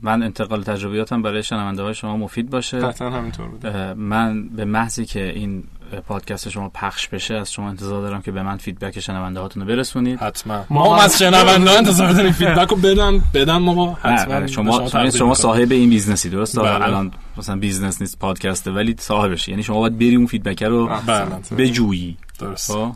[0.02, 2.80] من انتقال تجربیاتم برای شنونده های شما مفید باشه.
[2.80, 3.68] قطعا همینطور بود.
[3.98, 5.64] من به محضی که این
[6.08, 9.70] پادکست شما پخش بشه از شما انتظار دارم که به من feedback شنونده هاتون رو
[9.70, 10.20] برسونید.
[10.20, 10.66] حتما.
[10.70, 14.48] ما ما هم از شنونده ها انتظار داریم feedback رو بدن بدن ما حتما.
[14.48, 15.34] شما شما, تبدیل شما.
[15.34, 16.70] صاحب این business ی درست بله.
[16.70, 19.48] الان مثلا business نیست پادکسته ولی صاحبش.
[19.48, 21.26] یعنی شما باید بری اون feedback رو بله.
[21.58, 22.18] بجویی.
[22.40, 22.72] درست.
[22.72, 22.92] خب؟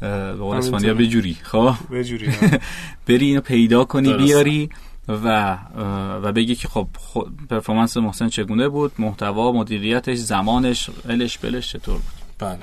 [0.00, 0.56] به قول.
[0.56, 1.36] اسپانیا بجوری.
[1.42, 2.28] خب؟ به جوری
[3.08, 4.12] بری اینو پیدا کنی.
[4.14, 4.70] بیاری
[5.08, 5.58] و
[6.22, 6.88] و بگی که خب
[7.50, 12.58] پرفورمنس محسن چگونه بود؟ محتوا مدیریتش زمانش الش بلش چطور بود؟ بله.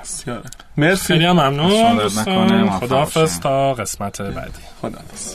[0.76, 1.06] مرسی.
[1.06, 2.70] خیلی ممنون.
[2.70, 3.40] خداحافظ باشین.
[3.40, 4.52] تا قسمت بعدی.
[4.82, 5.34] خداحافظ.